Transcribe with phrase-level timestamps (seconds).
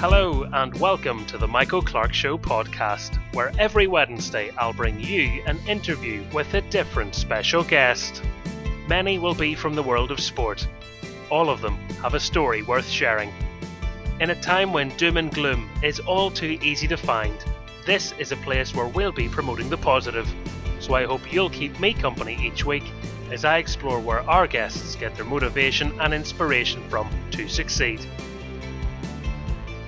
[0.00, 5.42] Hello, and welcome to the Michael Clark Show podcast, where every Wednesday I'll bring you
[5.44, 8.22] an interview with a different special guest.
[8.86, 10.68] Many will be from the world of sport.
[11.30, 13.32] All of them have a story worth sharing.
[14.20, 17.34] In a time when doom and gloom is all too easy to find,
[17.84, 20.32] this is a place where we'll be promoting the positive.
[20.78, 22.84] So I hope you'll keep me company each week
[23.32, 28.06] as I explore where our guests get their motivation and inspiration from to succeed.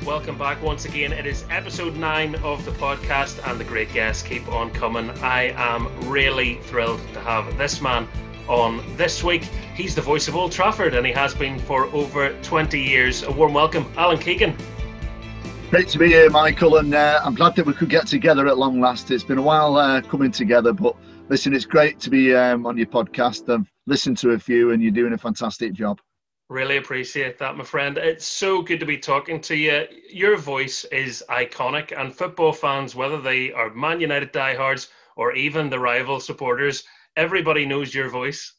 [0.06, 1.12] Welcome back once again.
[1.12, 5.10] It is episode 9 of the podcast, and the great guests keep on coming.
[5.20, 8.08] I am really thrilled to have this man
[8.48, 9.42] on this week.
[9.74, 13.24] He's the voice of Old Trafford, and he has been for over 20 years.
[13.24, 14.56] A warm welcome, Alan Keegan.
[15.68, 18.56] Great to be here, Michael, and uh, I'm glad that we could get together at
[18.56, 19.10] long last.
[19.10, 20.96] It's been a while uh, coming together, but
[21.28, 23.52] listen, it's great to be um, on your podcast.
[23.52, 26.00] I've listened to a few, and you're doing a fantastic job.
[26.51, 27.97] Really appreciate that, my friend.
[27.97, 29.87] It's so good to be talking to you.
[30.11, 35.71] Your voice is iconic, and football fans, whether they are Man United diehards or even
[35.71, 36.83] the rival supporters,
[37.15, 38.55] everybody knows your voice.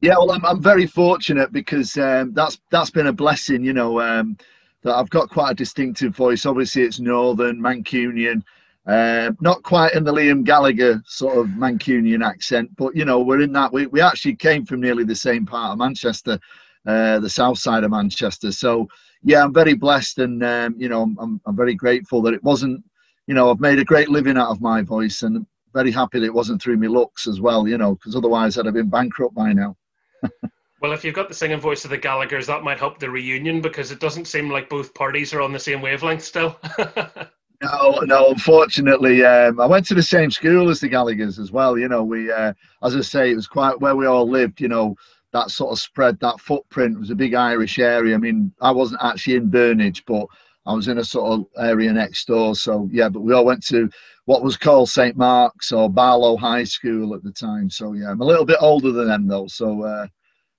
[0.00, 4.00] Yeah, well, I'm, I'm very fortunate because um, that's that's been a blessing, you know,
[4.00, 4.36] um,
[4.82, 6.46] that I've got quite a distinctive voice.
[6.46, 8.44] Obviously, it's Northern, Mancunian,
[8.86, 13.40] uh, not quite in the Liam Gallagher sort of Mancunian accent, but you know, we're
[13.40, 13.72] in that.
[13.72, 16.38] We, we actually came from nearly the same part of Manchester,
[16.86, 18.52] uh, the south side of Manchester.
[18.52, 18.86] So,
[19.22, 22.84] yeah, I'm very blessed and, um, you know, I'm, I'm very grateful that it wasn't,
[23.26, 26.26] you know, I've made a great living out of my voice and very happy that
[26.26, 29.34] it wasn't through my looks as well, you know, because otherwise I'd have been bankrupt
[29.34, 29.76] by now.
[30.82, 33.62] well, if you've got the singing voice of the Gallaghers, that might help the reunion
[33.62, 36.60] because it doesn't seem like both parties are on the same wavelength still.
[37.64, 38.30] No, no.
[38.30, 41.78] Unfortunately, um, I went to the same school as the Gallaghers as well.
[41.78, 44.60] You know, we, uh, as I say, it was quite where we all lived.
[44.60, 44.96] You know,
[45.32, 48.14] that sort of spread, that footprint was a big Irish area.
[48.14, 50.26] I mean, I wasn't actually in Burnage, but
[50.66, 52.54] I was in a sort of area next door.
[52.54, 53.88] So yeah, but we all went to
[54.26, 57.70] what was called St Mark's or Barlow High School at the time.
[57.70, 60.06] So yeah, I'm a little bit older than them though, so uh,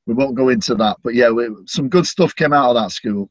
[0.07, 0.97] we won't go into that.
[1.03, 3.29] But yeah, we, some good stuff came out of that school.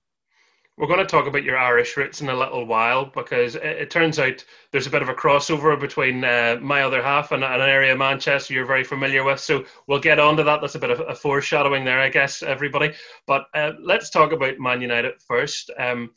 [0.77, 3.91] We're going to talk about your Irish roots in a little while because it, it
[3.91, 7.61] turns out there's a bit of a crossover between uh, my other half and, an
[7.61, 9.39] area of Manchester you're very familiar with.
[9.39, 10.61] So we'll get on to that.
[10.61, 12.93] That's a bit of a foreshadowing there, I guess, everybody.
[13.25, 15.71] But uh, let's talk about Man United first.
[15.79, 16.11] Um,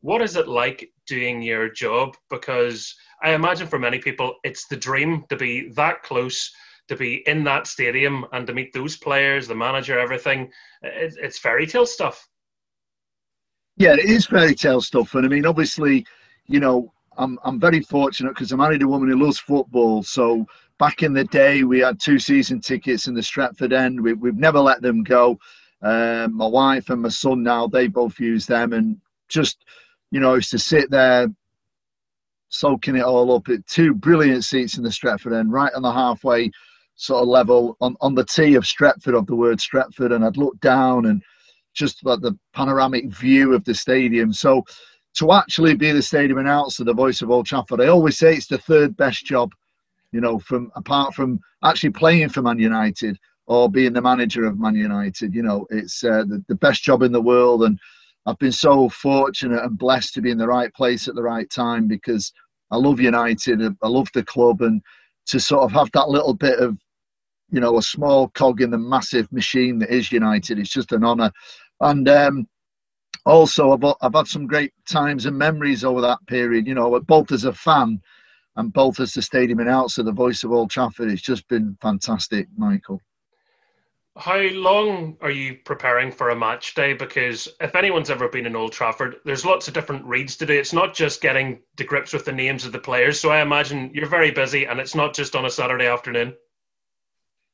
[0.00, 2.16] what is it like doing your job?
[2.30, 6.50] Because I imagine for many people, it's the dream to be that close,
[6.88, 10.50] to be in that stadium and to meet those players, the manager, everything.
[10.82, 12.26] It, it's fairy tale stuff.
[13.80, 16.04] Yeah, it is fairy tale stuff, and I mean, obviously,
[16.46, 20.02] you know, I'm I'm very fortunate because I married a woman who loves football.
[20.02, 20.44] So
[20.78, 23.98] back in the day, we had two season tickets in the Stretford end.
[24.02, 25.38] We, we've never let them go.
[25.80, 28.98] Um, my wife and my son now, they both use them, and
[29.30, 29.64] just
[30.10, 31.28] you know, used to sit there
[32.50, 33.48] soaking it all up.
[33.48, 36.50] It, two brilliant seats in the Stretford end, right on the halfway
[36.96, 40.36] sort of level on, on the T of Stretford of the word Stretford, and I'd
[40.36, 41.22] look down and
[41.80, 44.32] just like the panoramic view of the stadium.
[44.32, 44.62] So
[45.14, 48.46] to actually be the stadium announcer, the voice of Old Trafford, I always say it's
[48.46, 49.50] the third best job,
[50.12, 54.60] you know, from apart from actually playing for Man United or being the manager of
[54.60, 55.34] Man United.
[55.34, 57.78] You know, it's uh, the, the best job in the world, and
[58.26, 61.48] I've been so fortunate and blessed to be in the right place at the right
[61.50, 62.30] time because
[62.70, 64.82] I love United, I love the club, and
[65.28, 66.76] to sort of have that little bit of
[67.50, 70.58] you know, a small cog in the massive machine that is United.
[70.58, 71.32] It's just an honour.
[71.80, 72.48] And um,
[73.26, 77.32] also, I've, I've had some great times and memories over that period, you know, both
[77.32, 78.00] as a fan
[78.56, 81.10] and both as the stadium announcer, the voice of Old Trafford.
[81.10, 83.00] It's just been fantastic, Michael.
[84.16, 86.92] How long are you preparing for a match day?
[86.92, 90.52] Because if anyone's ever been in Old Trafford, there's lots of different reads to do.
[90.52, 93.20] It's not just getting to grips with the names of the players.
[93.20, 96.34] So I imagine you're very busy and it's not just on a Saturday afternoon.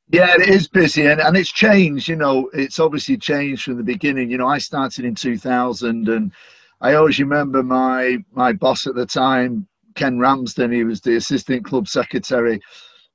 [0.09, 2.07] Yeah, it is busy and, and it's changed.
[2.07, 4.31] You know, it's obviously changed from the beginning.
[4.31, 6.31] You know, I started in 2000 and
[6.79, 11.65] I always remember my my boss at the time, Ken Ramsden, he was the assistant
[11.65, 12.61] club secretary,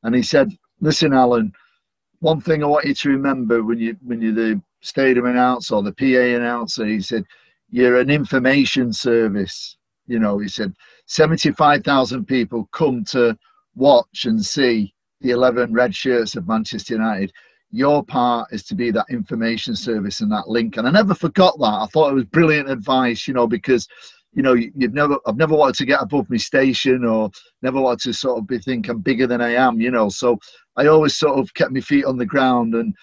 [0.03, 0.50] and he said,
[0.81, 1.53] Listen, Alan,
[2.21, 5.83] one thing I want you to remember when you when you're the stadium announcer or
[5.83, 7.25] the PA announcer, he said,
[7.71, 9.77] You're an information service.
[10.09, 10.75] You know, he said,
[11.06, 13.39] 75,000 people come to
[13.77, 14.93] watch and see
[15.23, 17.33] the 11 red shirts of Manchester United,
[17.71, 20.77] your part is to be that information service and that link.
[20.77, 21.65] And I never forgot that.
[21.65, 23.89] I thought it was brilliant advice, you know, because
[24.35, 27.31] you know you've never I've never wanted to get above my station or
[27.63, 30.09] never wanted to sort of be think I'm bigger than I am, you know.
[30.09, 30.39] So
[30.77, 32.95] I always sort of kept my feet on the ground and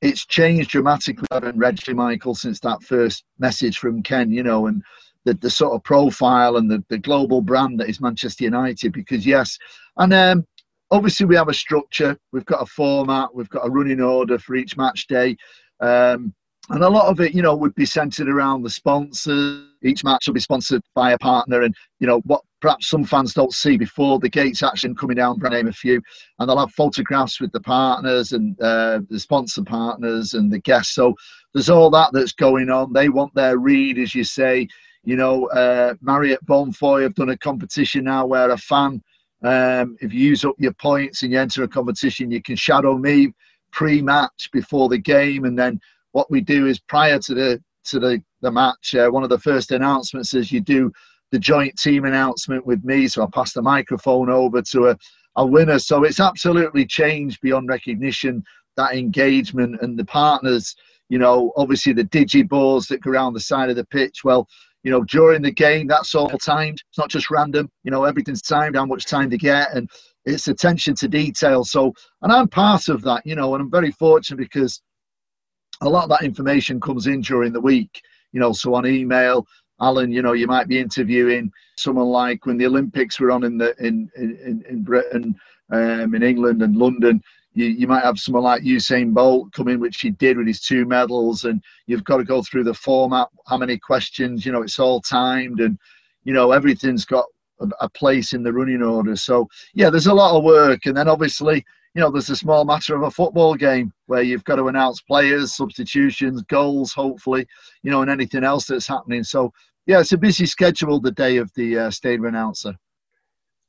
[0.00, 4.82] it's changed dramatically having Reggie Michael since that first message from Ken, you know, and
[5.24, 8.92] the, the sort of profile and the, the global brand that is Manchester United.
[8.92, 9.58] Because yes,
[9.96, 10.46] and um,
[10.94, 14.54] obviously we have a structure, we've got a format, we've got a running order for
[14.54, 15.36] each match day.
[15.80, 16.32] Um,
[16.70, 19.66] and a lot of it, you know, would be centered around the sponsors.
[19.82, 23.34] Each match will be sponsored by a partner, and you know what perhaps some fans
[23.34, 25.38] don't see before the gates action coming down.
[25.40, 26.00] To name a few,
[26.38, 30.94] and they'll have photographs with the partners and uh, the sponsor partners and the guests.
[30.94, 31.14] So
[31.52, 32.94] there's all that that's going on.
[32.94, 34.66] They want their read, as you say.
[35.02, 39.02] You know, uh, Marriott Bonvoy have done a competition now where a fan,
[39.44, 42.96] um, if you use up your points and you enter a competition, you can shadow
[42.96, 43.32] me
[43.72, 45.80] pre-match before the game, and then
[46.12, 49.38] what we do is prior to the to the the match, uh, one of the
[49.38, 50.92] first announcements is you do
[51.32, 53.08] the joint team announcement with me.
[53.08, 54.98] So I pass the microphone over to a,
[55.36, 55.78] a winner.
[55.78, 58.44] So it's absolutely changed beyond recognition
[58.76, 60.76] that engagement and the partners.
[61.08, 64.24] You know, obviously the digiboards that go around the side of the pitch.
[64.24, 64.46] Well,
[64.84, 66.80] you know, during the game, that's all timed.
[66.88, 67.70] It's not just random.
[67.82, 69.90] You know, everything's timed, how much time to get, and
[70.26, 71.64] it's attention to detail.
[71.64, 71.92] So,
[72.22, 74.80] and I'm part of that, you know, and I'm very fortunate because
[75.80, 78.00] a lot of that information comes in during the week,
[78.32, 79.46] you know, so on email,
[79.80, 83.58] Alan, you know, you might be interviewing someone like when the Olympics were on in
[83.58, 85.34] the in in, in Britain,
[85.72, 87.20] um, in England and London.
[87.54, 90.60] You, you might have someone like Usain Bolt come in, which he did with his
[90.60, 94.62] two medals, and you've got to go through the format, how many questions, you know,
[94.62, 95.78] it's all timed, and
[96.24, 97.26] you know everything's got
[97.60, 99.16] a, a place in the running order.
[99.16, 101.64] So yeah, there's a lot of work, and then obviously
[101.94, 105.00] you know, there's a small matter of a football game where you've got to announce
[105.00, 107.46] players, substitutions, goals, hopefully,
[107.82, 109.22] you know, and anything else that's happening.
[109.22, 109.52] So,
[109.86, 112.74] yeah, it's a busy schedule the day of the uh, stadium announcer.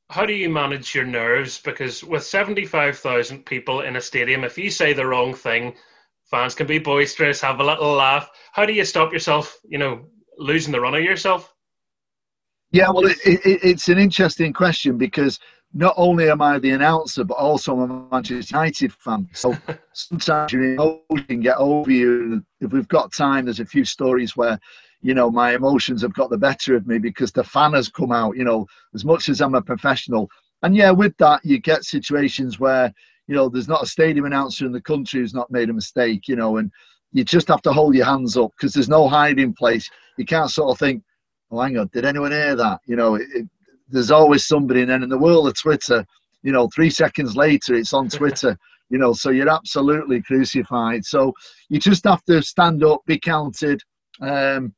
[0.10, 1.60] How do you manage your nerves?
[1.60, 5.76] Because with 75,000 people in a stadium, if you say the wrong thing,
[6.30, 8.30] fans can be boisterous, have a little laugh.
[8.52, 10.06] How do you stop yourself, you know,
[10.38, 11.54] losing the run of yourself?
[12.72, 15.40] Yeah, well, it, it, it's an interesting question because
[15.74, 19.30] not only am I the announcer, but also I'm a Manchester United fan.
[19.34, 19.58] So
[19.94, 22.44] sometimes your emotion get over you.
[22.62, 24.60] If we've got time, there's a few stories where,
[25.06, 28.12] you know, my emotions have got the better of me because the fan has come
[28.12, 28.36] out.
[28.36, 28.66] You know,
[28.96, 30.28] as much as I'm a professional,
[30.64, 32.92] and yeah, with that you get situations where
[33.28, 36.28] you know there's not a stadium announcer in the country who's not made a mistake.
[36.28, 36.72] You know, and
[37.14, 39.88] you just have to hold your hands up because there's no hiding place.
[40.18, 41.04] You can't sort of think,
[41.52, 42.80] oh, hang on, did anyone hear that?
[42.88, 43.48] You know, it,
[43.88, 44.82] there's always somebody.
[44.82, 46.04] And then in the world of Twitter,
[46.42, 48.58] you know, three seconds later, it's on Twitter.
[48.90, 51.06] you know, so you're absolutely crucified.
[51.06, 51.32] So
[51.70, 53.82] you just have to stand up, be counted.
[54.20, 54.74] Um,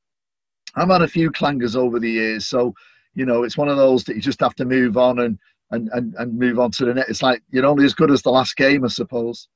[0.77, 2.74] I've had a few clangers over the years, so
[3.15, 5.38] you know, it's one of those that you just have to move on and
[5.71, 7.09] and and, and move on to the next.
[7.09, 9.50] It's like you're only as good as the last game, I suppose.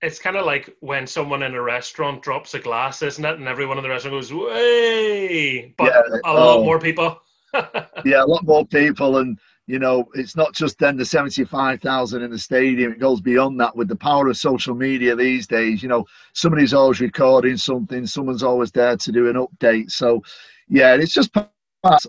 [0.00, 3.38] It's kind of like when someone in a restaurant drops a glass, isn't it?
[3.38, 6.64] And everyone in the restaurant goes, "Way!" But yeah, a lot oh.
[6.64, 7.18] more people
[8.04, 12.22] yeah, a lot more people, and you know, it's not just then the seventy-five thousand
[12.22, 12.92] in the stadium.
[12.92, 15.82] It goes beyond that with the power of social media these days.
[15.82, 18.06] You know, somebody's always recording something.
[18.06, 19.90] Someone's always there to do an update.
[19.90, 20.22] So,
[20.68, 21.50] yeah, it's just part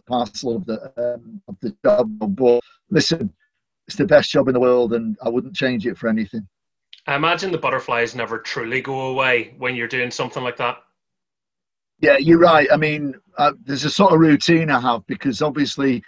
[0.08, 2.36] parcel of the um, of the job.
[2.36, 3.34] But listen,
[3.88, 6.48] it's the best job in the world, and I wouldn't change it for anything.
[7.08, 10.78] I imagine the butterflies never truly go away when you're doing something like that.
[12.02, 12.68] Yeah, you're right.
[12.72, 16.04] I mean, uh, there's a sort of routine I have because obviously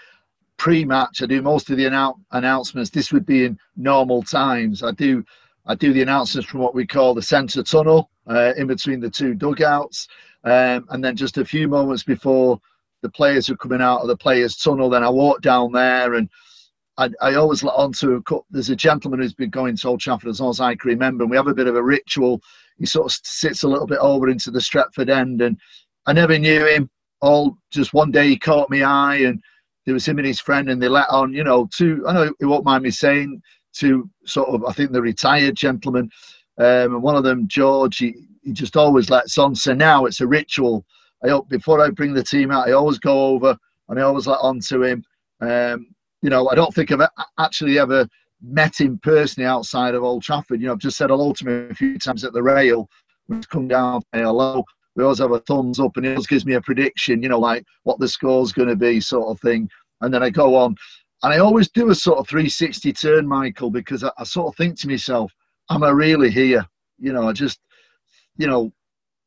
[0.58, 2.92] pre-match I do most of the annou- announcements.
[2.92, 4.84] This would be in normal times.
[4.84, 5.24] I do
[5.66, 9.10] I do the announcements from what we call the centre tunnel uh, in between the
[9.10, 10.08] two dugouts,
[10.44, 12.60] um, and then just a few moments before
[13.02, 16.30] the players were coming out of the players' tunnel, then I walked down there and.
[16.98, 18.22] I, I always let on to
[18.52, 21.24] there's a gentleman who's been going to Old Trafford as long as I can remember,
[21.24, 22.42] and we have a bit of a ritual.
[22.78, 25.58] He sort of sits a little bit over into the Stretford end, and
[26.06, 26.90] I never knew him.
[27.22, 29.42] All just one day he caught my eye, and
[29.86, 32.04] there was him and his friend, and they let on, you know, two.
[32.08, 33.42] I know he won't mind me saying
[33.78, 36.10] to sort of, I think the retired gentleman,
[36.58, 39.56] um, and one of them, George, he, he just always lets on.
[39.56, 40.86] So now it's a ritual.
[41.24, 43.56] I hope before I bring the team out, I always go over
[43.90, 45.04] and I always let on to him.
[45.42, 45.88] Um,
[46.22, 47.08] you know, I don't think I've
[47.40, 48.08] actually ever
[48.42, 50.62] met him personally outside of Old Trafford.
[50.62, 52.90] You know, I've just said hello to him a few times at the rail.
[53.28, 56.46] He's come down, say hello we always have a thumbs up and he always gives
[56.46, 59.70] me a prediction, you know, like what the score's going to be, sort of thing.
[60.02, 60.76] And then I go on.
[61.24, 64.58] And I always do a sort of 360 turn, Michael, because I, I sort of
[64.58, 65.32] think to myself,
[65.70, 66.66] am I really here?
[66.98, 67.60] You know, I just,
[68.38, 68.72] you know,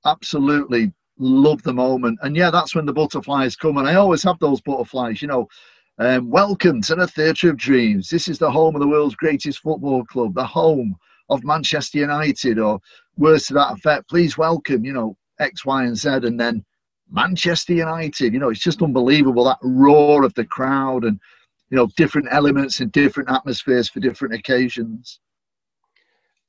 [0.04, 2.18] absolutely love the moment.
[2.22, 3.78] And yeah, that's when the butterflies come.
[3.78, 5.48] And I always have those butterflies, you know.
[5.98, 8.08] Um, welcome to the Theatre of Dreams.
[8.08, 10.96] This is the home of the world's greatest football club, the home
[11.28, 12.80] of Manchester United, or
[13.16, 14.08] words to that effect.
[14.08, 16.64] Please welcome, you know, X, Y, and Z, and then
[17.10, 18.32] Manchester United.
[18.32, 21.20] You know, it's just unbelievable that roar of the crowd and
[21.70, 25.20] you know different elements and different atmospheres for different occasions.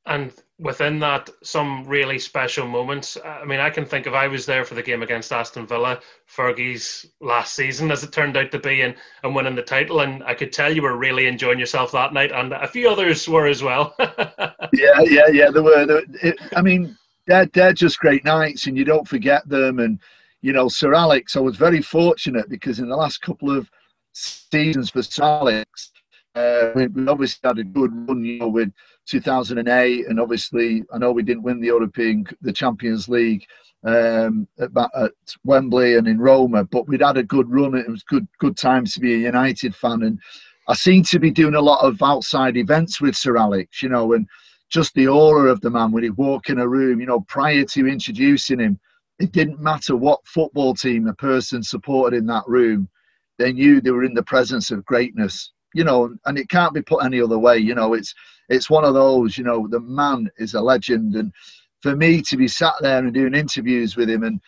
[0.07, 3.17] And within that, some really special moments.
[3.23, 5.99] I mean, I can think of I was there for the game against Aston Villa,
[6.27, 10.01] Fergie's last season, as it turned out to be, and, and winning the title.
[10.01, 13.27] And I could tell you were really enjoying yourself that night, and a few others
[13.27, 13.95] were as well.
[13.99, 15.49] yeah, yeah, yeah.
[15.49, 15.85] There were.
[15.85, 16.95] There, it, I mean,
[17.27, 19.79] they're, they're just great nights, and you don't forget them.
[19.79, 19.99] And,
[20.41, 23.69] you know, Sir Alex, I was very fortunate because in the last couple of
[24.13, 25.91] seasons for Sir Alex,
[26.35, 28.71] uh, we, we obviously had a good run, you know, with
[29.05, 33.45] 2008, and obviously I know we didn't win the European, the Champions League
[33.83, 35.11] um, at, at,
[35.43, 37.75] Wembley and in Roma, but we'd had a good run.
[37.75, 40.19] It was good, good times to be a United fan, and
[40.67, 44.13] I seem to be doing a lot of outside events with Sir Alex, you know,
[44.13, 44.27] and
[44.69, 47.63] just the aura of the man when he walk in a room, you know, prior
[47.63, 48.79] to introducing him,
[49.19, 52.89] it didn't matter what football team a person supported in that room,
[53.37, 56.81] they knew they were in the presence of greatness you know, and it can't be
[56.81, 57.57] put any other way.
[57.57, 58.15] You know, it's
[58.47, 59.37] it's one of those.
[59.37, 61.33] You know, the man is a legend, and
[61.81, 64.39] for me to be sat there and doing interviews with him, and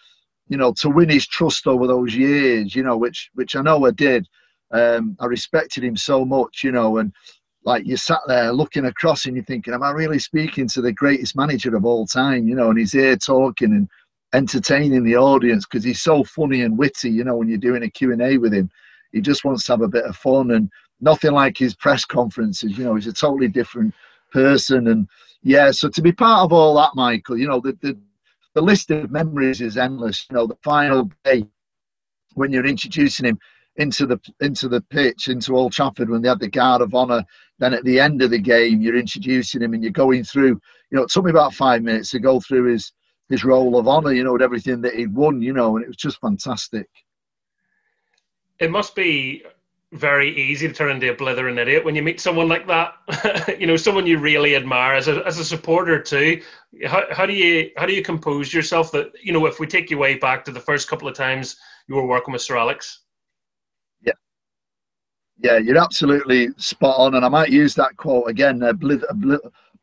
[0.47, 3.85] you know, to win his trust over those years, you know, which which I know
[3.85, 4.25] I did.
[4.71, 7.11] Um, I respected him so much, you know, and
[7.63, 10.93] like you sat there looking across and you're thinking, am I really speaking to the
[10.93, 12.47] greatest manager of all time?
[12.47, 13.89] You know, and he's here talking and
[14.33, 17.09] entertaining the audience because he's so funny and witty.
[17.09, 18.69] You know, when you're doing a Q and A with him,
[19.11, 20.69] he just wants to have a bit of fun and
[21.01, 22.77] nothing like his press conferences.
[22.77, 23.93] You know, he's a totally different
[24.31, 24.87] person.
[24.87, 25.07] And
[25.43, 27.97] yeah, so to be part of all that, Michael, you know, the, the,
[28.53, 30.25] the list of memories is endless.
[30.29, 31.45] You know, the final day
[32.33, 33.39] when you're introducing him
[33.77, 37.23] into the into the pitch, into Old Trafford when they had the guard of honour.
[37.59, 40.59] Then at the end of the game, you're introducing him and you're going through.
[40.89, 42.91] You know, it took me about five minutes to go through his
[43.29, 44.13] his roll of honour.
[44.13, 45.41] You know, with everything that he'd won.
[45.41, 46.87] You know, and it was just fantastic.
[48.59, 49.43] It must be
[49.93, 53.55] very easy to turn into a blithering idiot when you meet someone like that.
[53.59, 56.41] you know, someone you really admire as a as a supporter too.
[56.85, 59.89] How how do you how do you compose yourself that you know if we take
[59.89, 61.55] you way back to the first couple of times
[61.87, 63.03] you were working with Sir Alex?
[64.01, 64.13] Yeah,
[65.39, 69.13] yeah, you're absolutely spot on, and I might use that quote again, a, blith, a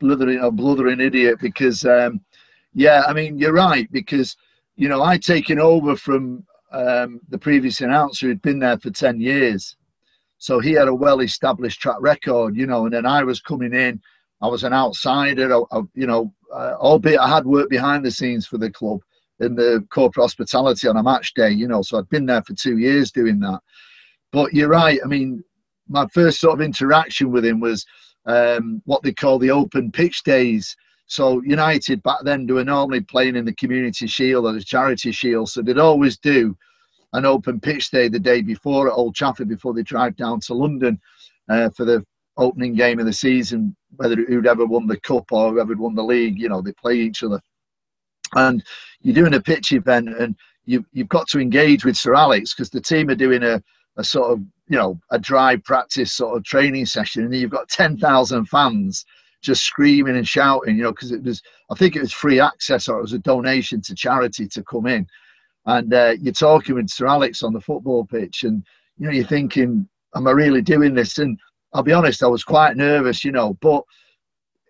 [0.01, 2.21] blithering a blithering idiot, because um,
[2.75, 4.37] yeah, I mean you're right because
[4.77, 9.21] you know I'd taken over from um, the previous announcer who'd been there for 10
[9.21, 9.77] years
[10.45, 13.73] so he had a well established track record, you know, and then I was coming
[13.73, 13.99] in.
[14.43, 18.11] I was an outsider, I, I, you know, uh, albeit I had worked behind the
[18.11, 19.01] scenes for the club
[19.41, 22.53] in the corporate hospitality on a match day, you know, so I'd been there for
[22.53, 23.59] two years doing that.
[24.33, 25.01] But you're right.
[25.03, 25.43] I mean,
[25.89, 27.87] my first sort of interaction with him was
[28.27, 30.77] um, what they call the open pitch days.
[31.07, 35.11] So United back then, they were normally playing in the Community Shield or the Charity
[35.11, 35.49] Shield.
[35.49, 36.55] So they'd always do
[37.15, 40.55] an open pitch day the day before at Old Trafford before they drive down to
[40.55, 41.01] London
[41.49, 42.05] uh, for the
[42.37, 46.03] opening game of the season, whether who'd ever won the cup or whoever won the
[46.03, 47.41] league, you know, they play each other.
[48.35, 48.65] And
[49.01, 52.71] you're doing a pitch event and you, you've got to engage with Sir Alex because
[52.71, 53.63] the team are doing a,
[53.97, 57.69] a sort of, you know, a dry practice sort of training session and you've got
[57.69, 59.05] 10,000 fans
[59.41, 62.89] just screaming and shouting, you know, because it was, I think it was free access
[62.89, 65.07] or it was a donation to charity to come in
[65.67, 68.65] and uh, you're talking with Sir Alex on the football pitch, and
[68.99, 71.39] you know you're thinking, "Am I really doing this?" And
[71.73, 73.57] I'll be honest, I was quite nervous, you know.
[73.61, 73.83] But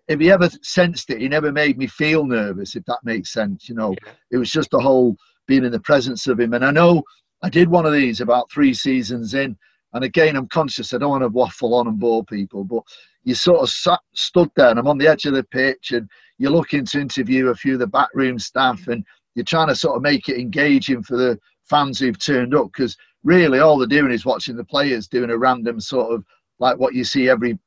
[0.07, 2.75] if he ever sensed it, he never made me feel nervous.
[2.75, 4.13] If that makes sense, you know, yeah.
[4.31, 5.15] it was just the whole
[5.47, 6.53] being in the presence of him.
[6.53, 7.03] And I know
[7.43, 9.57] I did one of these about three seasons in,
[9.93, 12.83] and again, I'm conscious I don't want to waffle on and bore people, but
[13.23, 16.09] you sort of sat, stood there, and I'm on the edge of the pitch, and
[16.37, 19.03] you're looking to interview a few of the backroom staff, and
[19.35, 22.97] you're trying to sort of make it engaging for the fans who've turned up because
[23.23, 26.23] really all they're doing is watching the players doing a random sort of
[26.59, 27.57] like what you see every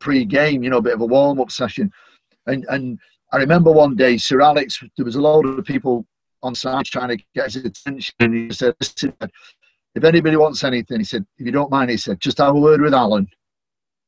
[0.00, 1.90] pre-game, you know, a bit of a warm-up session.
[2.46, 2.98] And and
[3.32, 6.06] I remember one day Sir Alex, there was a load of people
[6.42, 9.14] on side trying to get his attention, and he said, "Listen,
[9.94, 12.60] if anybody wants anything, he said, if you don't mind, he said, just have a
[12.60, 13.26] word with Alan.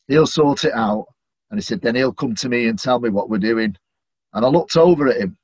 [0.09, 1.07] He'll sort it out."
[1.51, 3.77] And he said, then he'll come to me and tell me what we're doing.
[4.33, 5.37] And I looked over at him,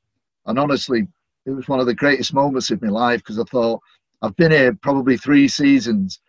[0.46, 1.06] and honestly,
[1.46, 3.80] it was one of the greatest moments of my life because I thought
[4.22, 6.20] I've been here probably three seasons,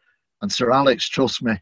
[0.41, 1.53] and Sir Alex trusts me,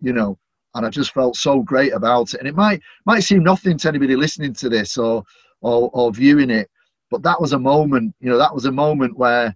[0.00, 0.38] you know,
[0.74, 2.40] and I just felt so great about it.
[2.40, 5.24] And it might might seem nothing to anybody listening to this or
[5.60, 6.70] or, or viewing it,
[7.10, 9.54] but that was a moment, you know, that was a moment where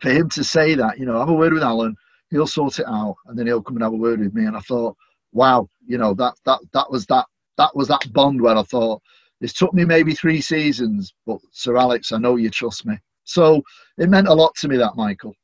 [0.00, 1.96] for him to say that, you know, have a word with Alan,
[2.30, 4.44] he'll sort it out, and then he'll come and have a word with me.
[4.44, 4.96] And I thought,
[5.32, 9.02] wow, you know, that that that was that that was that bond where I thought,
[9.44, 12.98] it's took me maybe three seasons, but Sir Alex, I know you trust me.
[13.24, 13.62] So
[13.98, 15.34] it meant a lot to me that Michael.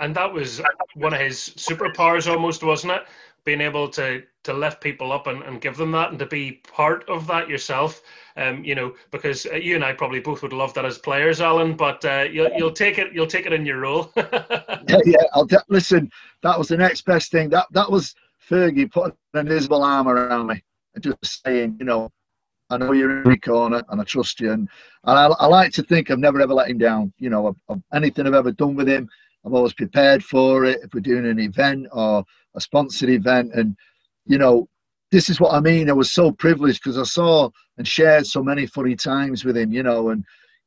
[0.00, 0.60] And that was
[0.96, 3.02] one of his superpowers, almost, wasn't it?
[3.44, 6.60] Being able to to lift people up and, and give them that, and to be
[6.66, 8.02] part of that yourself.
[8.36, 11.40] Um, you know, because uh, you and I probably both would love that as players,
[11.40, 11.76] Alan.
[11.76, 14.10] But uh, you'll you'll take it you'll take it in your role.
[14.16, 15.22] yeah, yeah.
[15.32, 16.10] I'll de- listen.
[16.42, 17.50] That was the next best thing.
[17.50, 18.16] That that was
[18.48, 20.62] Fergie putting an invisible arm around me
[20.94, 22.10] and just saying, you know,
[22.72, 24.50] I know you're in my corner and I trust you.
[24.50, 24.68] And,
[25.04, 27.12] and I, I, like to think I've never ever let him down.
[27.18, 27.56] You know,
[27.92, 29.08] anything I've ever done with him,
[29.44, 30.80] I'm always prepared for it.
[30.82, 32.24] If we're doing an event or
[32.54, 33.76] a sponsored event, and
[34.24, 34.68] you know,
[35.10, 35.90] this is what I mean.
[35.90, 39.70] I was so privileged because I saw and shared so many funny times with him.
[39.70, 40.24] You know, and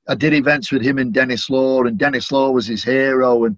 [0.08, 3.58] I did events with him and Denis Law, and Denis Law was his hero, and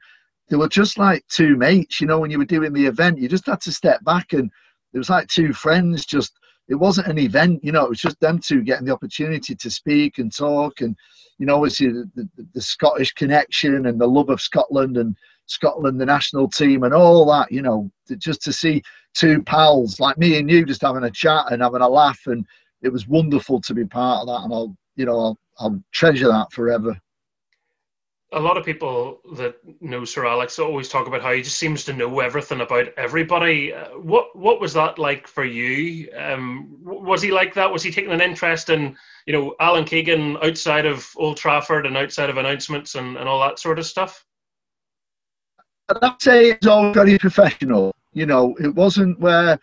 [0.50, 2.00] they were just like two mates.
[2.00, 4.50] You know, when you were doing the event, you just had to step back, and
[4.94, 6.34] it was like two friends just
[6.68, 9.70] it wasn't an event, you know, it was just them two getting the opportunity to
[9.70, 10.96] speak and talk and,
[11.38, 16.02] you know, obviously the, the, the, Scottish connection and the love of Scotland and Scotland,
[16.02, 18.82] the national team and all that, you know, just to see
[19.14, 22.20] two pals like me and you just having a chat and having a laugh.
[22.26, 22.46] And
[22.82, 24.44] it was wonderful to be part of that.
[24.44, 27.00] And I'll, you know, I'll, I'll treasure that forever
[28.34, 31.86] a lot of people that know Sir Alex always talk about how he just seems
[31.86, 33.74] to know everything about everybody.
[33.74, 36.10] Uh, what what was that like for you?
[36.18, 37.72] Um, was he like that?
[37.72, 41.96] Was he taking an interest in you know Alan Keegan outside of Old Trafford and
[41.96, 44.26] outside of announcements and, and all that sort of stuff?
[45.90, 47.94] I'd say it's all very professional.
[48.12, 49.58] You know, it wasn't where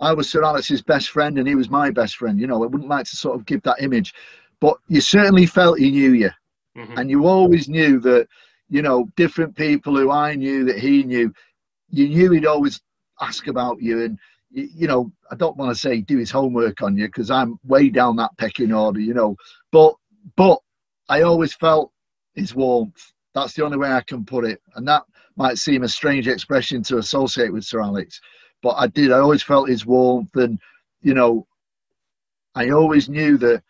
[0.00, 2.40] I was Sir Alex's best friend and he was my best friend.
[2.40, 4.12] You know, I wouldn't like to sort of give that image,
[4.60, 6.30] but you certainly felt he knew you
[6.78, 6.98] Mm-hmm.
[6.98, 8.28] And you always knew that,
[8.70, 11.32] you know, different people who I knew that he knew,
[11.90, 12.80] you knew he'd always
[13.20, 14.04] ask about you.
[14.04, 14.18] And,
[14.50, 17.58] you, you know, I don't want to say do his homework on you because I'm
[17.64, 19.36] way down that pecking order, you know.
[19.72, 19.94] But,
[20.36, 20.60] but
[21.08, 21.90] I always felt
[22.34, 23.12] his warmth.
[23.34, 24.60] That's the only way I can put it.
[24.76, 25.02] And that
[25.36, 28.20] might seem a strange expression to associate with Sir Alex.
[28.62, 29.10] But I did.
[29.10, 30.34] I always felt his warmth.
[30.36, 30.60] And,
[31.02, 31.46] you know,
[32.54, 33.62] I always knew that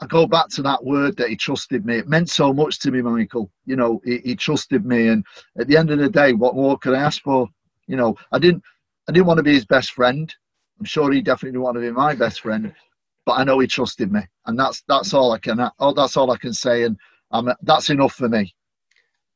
[0.00, 1.96] I go back to that word that he trusted me.
[1.96, 3.50] It meant so much to me, Michael.
[3.64, 5.24] You know, he, he, trusted me, and
[5.58, 7.48] at the end of the day, what more could I ask for?
[7.86, 8.62] You know, I didn't,
[9.08, 10.32] I didn't want to be his best friend.
[10.78, 12.74] I'm sure he definitely didn't want to be my best friend,
[13.24, 15.58] but I know he trusted me, and that's that's all I can.
[15.78, 16.98] Oh, that's all I can say, and
[17.30, 18.54] I'm, that's enough for me.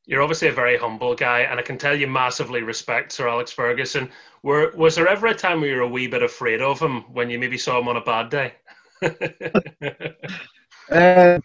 [0.04, 3.50] You're obviously a very humble guy, and I can tell you massively respect Sir Alex
[3.52, 4.10] Ferguson.
[4.42, 7.02] Were was there ever a time where you were a wee bit afraid of him
[7.12, 8.54] when you maybe saw him on a bad day?
[9.02, 9.08] Uh,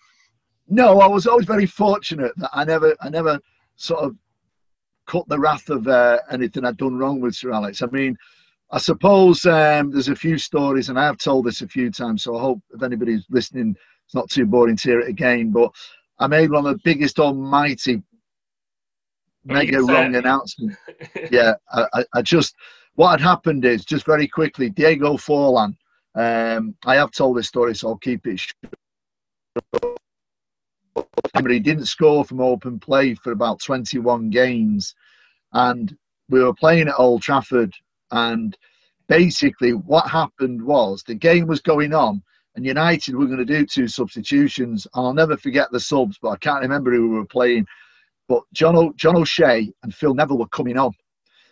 [0.67, 3.39] no, I was always very fortunate that I never, I never
[3.75, 4.15] sort of
[5.07, 7.81] cut the wrath of uh, anything I'd done wrong with Sir Alex.
[7.81, 8.17] I mean,
[8.71, 12.23] I suppose um, there's a few stories, and I have told this a few times,
[12.23, 15.51] so I hope if anybody's listening, it's not too boring to hear it again.
[15.51, 15.71] But
[16.19, 18.01] I made one of the biggest almighty
[19.45, 20.75] mega wrong announcement.
[21.31, 22.55] yeah, I, I, just
[22.95, 25.75] what had happened is just very quickly, Diego Forlan
[26.15, 28.73] um, I have told this story, so I'll keep it short.
[31.47, 34.95] He didn't score from open play for about 21 games,
[35.53, 35.95] and
[36.29, 37.73] we were playing at Old Trafford.
[38.11, 38.57] And
[39.07, 42.23] basically, what happened was the game was going on,
[42.55, 44.87] and United were going to do two substitutions.
[44.95, 47.67] And I'll never forget the subs, but I can't remember who we were playing.
[48.27, 50.91] But John, o- John O'Shea and Phil Neville were coming on.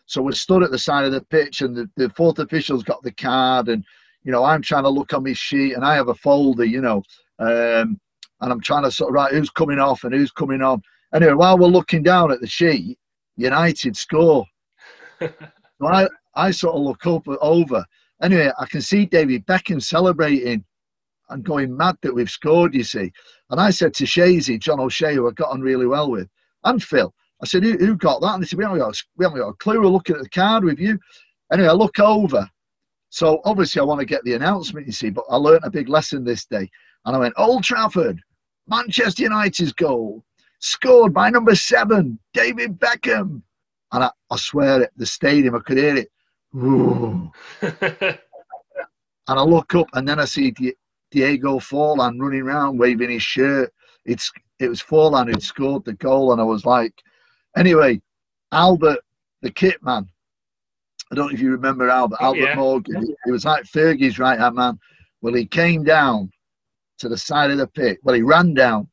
[0.06, 3.04] So we stood at the side of the pitch, and the, the fourth officials got
[3.04, 3.86] the card, and
[4.23, 6.81] you know, I'm trying to look on my sheet and I have a folder, you
[6.81, 7.03] know,
[7.39, 7.99] um,
[8.41, 10.81] and I'm trying to sort of write who's coming off and who's coming on.
[11.13, 12.97] Anyway, while we're looking down at the sheet,
[13.36, 14.45] United score.
[15.19, 15.31] so
[15.81, 17.86] I, I sort of look up over.
[18.21, 20.63] Anyway, I can see David Beckham celebrating
[21.29, 23.12] and going mad that we've scored, you see.
[23.49, 26.29] And I said to Shazy, John O'Shea, who I got on really well with,
[26.63, 28.36] and Phil, I said, who, who got that?
[28.36, 29.81] And they said, we haven't, got, we haven't got a clue.
[29.81, 30.97] We're looking at the card with you.
[31.51, 32.49] Anyway, I look over
[33.13, 35.88] so obviously, I want to get the announcement, you see, but I learned a big
[35.88, 36.67] lesson this day.
[37.06, 38.19] And I went, Old Trafford,
[38.67, 40.23] Manchester United's goal,
[40.58, 43.43] scored by number seven, David Beckham.
[43.91, 46.12] And I, I swear it, the stadium, I could hear it.
[47.62, 48.19] and
[49.28, 50.52] I look up and then I see
[51.12, 53.71] Diego Forlan running around waving his shirt.
[54.06, 56.95] It's it was Forlan who'd scored the goal, and I was like,
[57.56, 58.02] anyway,
[58.52, 59.02] Albert,
[59.43, 60.10] the kit man,
[61.13, 62.56] I don't know if you remember Albert, Albert yeah.
[62.56, 63.15] Morgan.
[63.23, 64.80] He was like Fergie's right hand man.
[65.21, 66.32] Well, he came down
[66.97, 67.99] to the side of the pit.
[68.02, 68.89] Well, he ran down.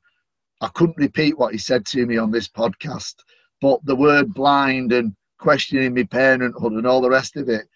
[0.61, 3.15] I couldn't repeat what he said to me on this podcast,
[3.63, 7.67] but the word blind and questioning my parenthood and all the rest of it.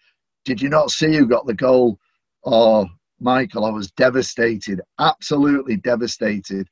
[0.43, 1.97] Did you not see who got the goal?
[2.43, 2.87] Oh,
[3.19, 6.69] Michael, I was devastated, absolutely devastated.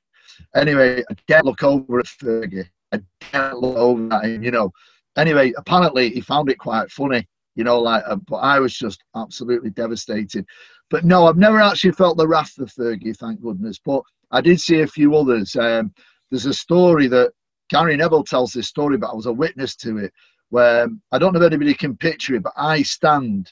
[0.55, 2.69] anyway, I can't look over at Fergie.
[2.91, 4.71] I can't look over at him, you know.
[5.17, 9.03] Anyway, apparently he found it quite funny, you know, like, uh, but I was just
[9.15, 10.45] absolutely devastated.
[10.89, 13.79] But no, I've never actually felt the wrath of Fergie, thank goodness.
[13.83, 15.55] But I did see a few others.
[15.55, 15.93] Um,
[16.29, 17.31] there's a story that
[17.69, 20.13] Gary Neville tells this story, but I was a witness to it,
[20.49, 23.51] where I don't know if anybody can picture it, but I stand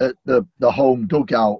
[0.00, 1.58] at the, the home dugout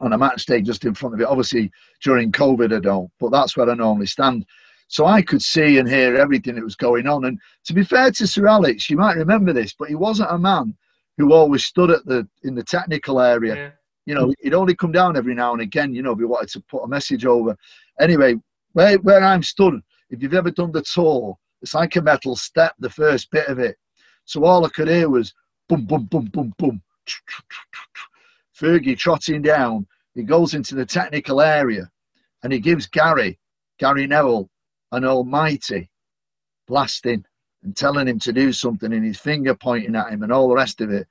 [0.00, 1.26] on a match day just in front of it.
[1.26, 1.70] Obviously,
[2.02, 4.44] during COVID, I don't, but that's where I normally stand.
[4.88, 7.24] So I could see and hear everything that was going on.
[7.24, 10.38] And to be fair to Sir Alex, you might remember this, but he wasn't a
[10.38, 10.76] man
[11.18, 13.54] who always stood at the in the technical area.
[13.54, 13.70] Yeah.
[14.06, 15.92] You know, he'd only come down every now and again.
[15.92, 17.56] You know, if he wanted to put a message over.
[18.00, 18.36] Anyway,
[18.74, 22.74] where where I'm stood, if you've ever done the tour, it's like a metal step,
[22.78, 23.76] the first bit of it.
[24.24, 25.32] So all I could hear was
[25.68, 26.82] boom, boom, boom, boom, boom.
[28.58, 29.86] Fergie trotting down.
[30.14, 31.90] He goes into the technical area
[32.42, 33.38] and he gives Gary,
[33.78, 34.48] Gary Neville,
[34.96, 35.90] an almighty
[36.66, 37.24] blasting
[37.62, 40.54] and telling him to do something and his finger pointing at him and all the
[40.54, 41.06] rest of it.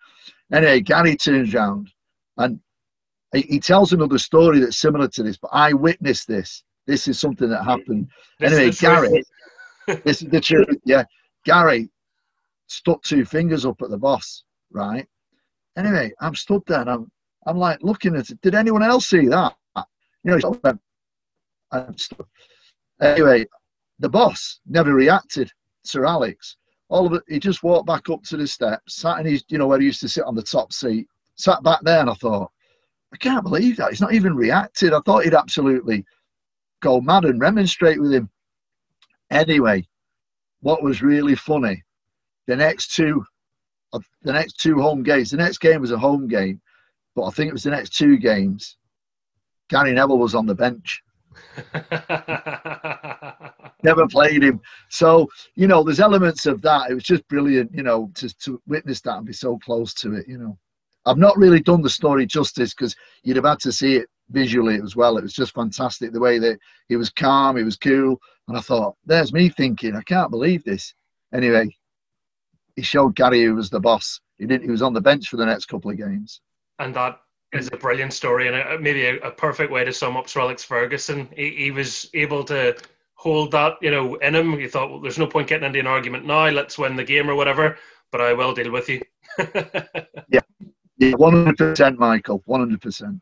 [0.52, 1.89] Anyway, Gary turns round
[2.38, 2.60] and
[3.34, 6.63] he, he tells another story that's similar to this, but I witnessed this.
[6.88, 8.08] This is something that happened.
[8.39, 9.24] This anyway, Gary,
[10.04, 10.78] this is the truth.
[10.86, 11.04] Yeah,
[11.45, 11.89] Gary
[12.67, 15.08] stuck two fingers up at the boss, right?
[15.78, 17.12] Anyway, I'm stood there and I'm
[17.48, 18.41] I'm like looking at it.
[18.41, 19.56] Did anyone else see that?
[20.24, 20.80] You know,
[21.71, 21.95] I'm
[23.02, 23.45] anyway,
[23.99, 25.51] the boss never reacted.
[25.84, 26.58] Sir Alex,
[26.89, 29.58] all of it, he just walked back up to the steps, sat in his, you
[29.58, 32.13] know, where he used to sit on the top seat, sat back there, and I
[32.15, 32.51] thought,
[33.13, 33.91] I can't believe that.
[33.91, 34.93] He's not even reacted.
[34.93, 36.05] I thought he'd absolutely
[36.81, 38.29] go mad and remonstrate with him.
[39.31, 39.88] Anyway,
[40.62, 41.84] what was really funny,
[42.47, 43.25] the next two,
[43.93, 45.31] uh, the next two home games.
[45.31, 46.62] The next game was a home game,
[47.15, 48.77] but I think it was the next two games.
[49.69, 51.01] Gary Neville was on the bench.
[53.86, 54.60] Never played him.
[54.89, 56.89] So, you know, there's elements of that.
[56.89, 60.13] It was just brilliant, you know, to, to witness that and be so close to
[60.15, 60.58] it, you know.
[61.06, 64.82] I've not really done the story justice because you'd have had to see it visually
[64.82, 65.17] as well.
[65.17, 66.58] It was just fantastic the way that
[66.89, 68.19] he was calm, he was cool.
[68.48, 70.93] And I thought, there's me thinking, I can't believe this.
[71.34, 71.76] Anyway,
[72.76, 74.19] he showed Gary who was the boss.
[74.38, 74.63] He didn't.
[74.63, 76.41] He was on the bench for the next couple of games.
[76.80, 77.19] And that
[77.54, 80.41] is a brilliant story and a, maybe a, a, perfect way to sum up Sir
[80.41, 81.30] Alex Ferguson.
[81.36, 82.76] He, he, was able to
[83.15, 84.58] hold that, you know, in him.
[84.58, 86.49] He thought, well, there's no point getting into an argument now.
[86.49, 87.78] Let's win the game or whatever.
[88.12, 89.01] But I will deal with you.
[90.30, 90.41] yeah,
[90.97, 92.41] yeah, one hundred percent, Michael.
[92.45, 93.21] One hundred percent.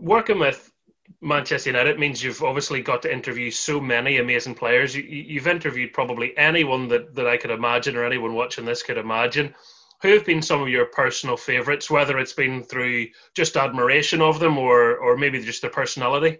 [0.00, 0.72] Working with
[1.20, 4.96] Manchester United means you've obviously got to interview so many amazing players.
[4.96, 8.98] You, have interviewed probably anyone that, that I could imagine or anyone watching this could
[8.98, 9.54] imagine
[10.02, 14.40] who have been some of your personal favourites, whether it's been through just admiration of
[14.40, 16.38] them or, or maybe just their personality?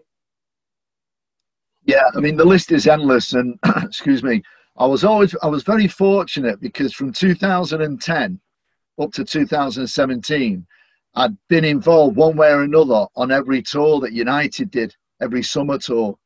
[1.84, 3.32] Yeah, I mean, the list is endless.
[3.32, 4.42] And excuse me,
[4.76, 8.40] I was always, I was very fortunate because from 2010
[9.00, 10.66] up to 2017,
[11.14, 15.78] I'd been involved one way or another on every tour that United did, every summer
[15.78, 16.16] tour.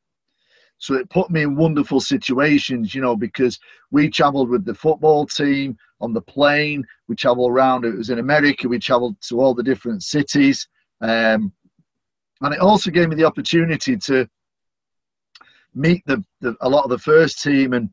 [0.79, 3.59] So it put me in wonderful situations, you know, because
[3.91, 6.85] we travelled with the football team on the plane.
[7.09, 7.85] We travelled around.
[7.85, 8.69] It was in America.
[8.69, 10.69] We travelled to all the different cities,
[11.01, 11.51] um,
[12.43, 14.29] and it also gave me the opportunity to
[15.77, 17.75] meet the, the, a lot of the first team.
[17.75, 17.91] And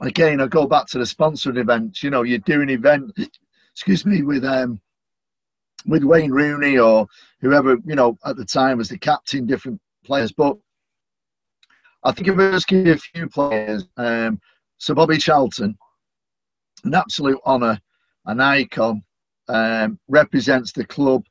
[0.00, 2.02] again, I go back to the sponsored events.
[2.02, 3.12] You know, you do an event,
[3.74, 4.80] excuse me, with um,
[5.84, 7.06] with Wayne Rooney or
[7.40, 10.56] whoever you know at the time was the captain, different players, but
[12.04, 14.40] I think if I just give a few players, um,
[14.78, 15.76] so Bobby Charlton,
[16.84, 17.80] an absolute honour,
[18.26, 19.02] an icon,
[19.48, 21.24] um, represents the club,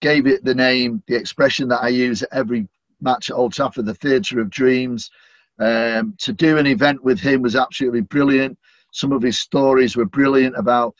[0.00, 2.68] gave it the name, the expression that I use at every
[3.02, 5.10] match at Old Trafford, the Theatre of Dreams.
[5.58, 8.58] Um, to do an event with him was absolutely brilliant.
[8.92, 10.94] Some of his stories were brilliant about,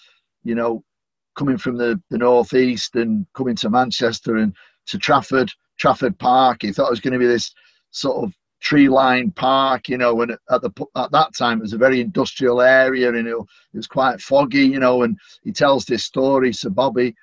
[0.44, 0.84] you know,
[1.36, 4.54] coming from the, the northeast and coming to Manchester and
[4.86, 6.62] to Trafford, Trafford Park.
[6.62, 7.52] He thought it was going to be this
[7.90, 11.72] sort of tree lined park, you know, and at the at that time it was
[11.72, 15.84] a very industrial area and it, it was quite foggy, you know, and he tells
[15.84, 17.14] this story, Sir Bobby.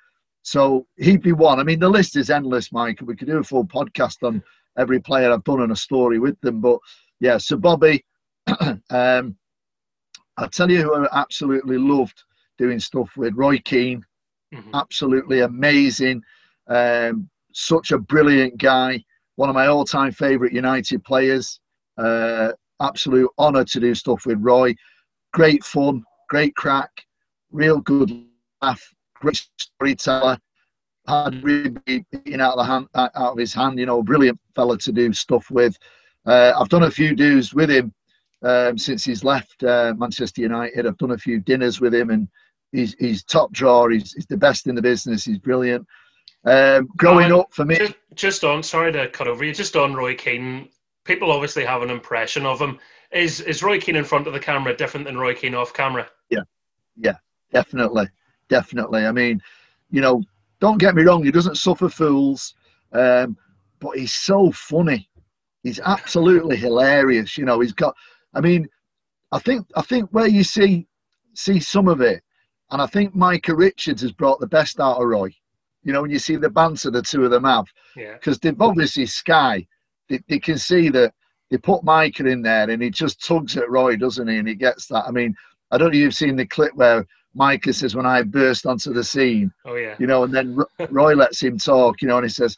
[0.42, 1.58] So he'd be one.
[1.58, 3.00] I mean, the list is endless, Mike.
[3.02, 4.42] We could do a full podcast on
[4.80, 6.60] every player I've done and a story with them.
[6.60, 6.78] But
[7.20, 8.04] yeah, so Bobby,
[8.90, 9.36] um,
[10.36, 12.22] I tell you who I absolutely loved
[12.58, 14.04] doing stuff with Roy Keane,
[14.54, 14.74] mm-hmm.
[14.74, 16.22] absolutely amazing,
[16.68, 19.02] um, such a brilliant guy
[19.40, 21.60] one of my all-time favourite United players.
[21.96, 24.74] Uh, absolute honour to do stuff with Roy.
[25.32, 26.90] Great fun, great crack,
[27.50, 28.26] real good
[28.60, 30.38] laugh, great storyteller.
[31.10, 33.78] Had really beaten out of the hand, out of his hand.
[33.78, 35.76] You know, brilliant fella to do stuff with.
[36.26, 37.92] uh, I've done a few dues with him
[38.42, 40.86] um, since he's left uh, Manchester United.
[40.86, 42.28] I've done a few dinners with him, and
[42.72, 43.90] he's he's top drawer.
[43.90, 45.24] He's, he's the best in the business.
[45.24, 45.86] He's brilliant.
[46.44, 49.94] Um, growing up for me, just, just, on sorry to cut over you, just on
[49.94, 50.68] Roy Keane.
[51.04, 52.78] People obviously have an impression of him.
[53.12, 56.08] Is is Roy Keane in front of the camera different than Roy Keane off camera?
[56.30, 56.44] Yeah,
[56.96, 57.16] yeah,
[57.52, 58.08] definitely,
[58.48, 59.04] definitely.
[59.04, 59.42] I mean,
[59.90, 60.22] you know,
[60.60, 61.24] don't get me wrong.
[61.24, 62.54] He doesn't suffer fools,
[62.92, 63.36] um,
[63.80, 65.08] but he's so funny.
[65.62, 67.36] He's absolutely hilarious.
[67.36, 67.94] You know, he's got.
[68.34, 68.68] I mean,
[69.32, 70.86] I think I think where you see
[71.34, 72.22] see some of it,
[72.70, 75.34] and I think Micah Richards has brought the best out of Roy.
[75.82, 78.50] You know, when you see the banter the two of them have, because yeah.
[78.50, 79.66] they've obviously Sky,
[80.08, 81.14] they, they can see that
[81.50, 84.36] they put Micah in there and he just tugs at Roy, doesn't he?
[84.36, 85.04] And he gets that.
[85.06, 85.34] I mean,
[85.70, 88.92] I don't know if you've seen the clip where Micah says, "When I burst onto
[88.92, 90.58] the scene," oh yeah, you know, and then
[90.90, 92.56] Roy lets him talk, you know, and he says,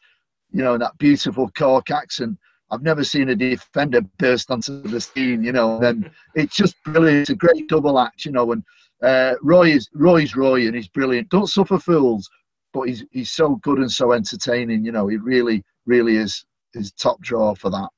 [0.52, 2.38] you know, that beautiful Cork accent.
[2.70, 5.78] I've never seen a defender burst onto the scene, you know.
[5.80, 7.22] And it's just brilliant.
[7.22, 8.52] It's a great double act, you know.
[8.52, 8.62] And
[9.02, 11.28] uh, Roy is Roy's Roy, and he's brilliant.
[11.28, 12.28] Don't suffer fools,
[12.72, 14.84] but he's he's so good and so entertaining.
[14.84, 17.88] You know, he really, really is is top draw for that.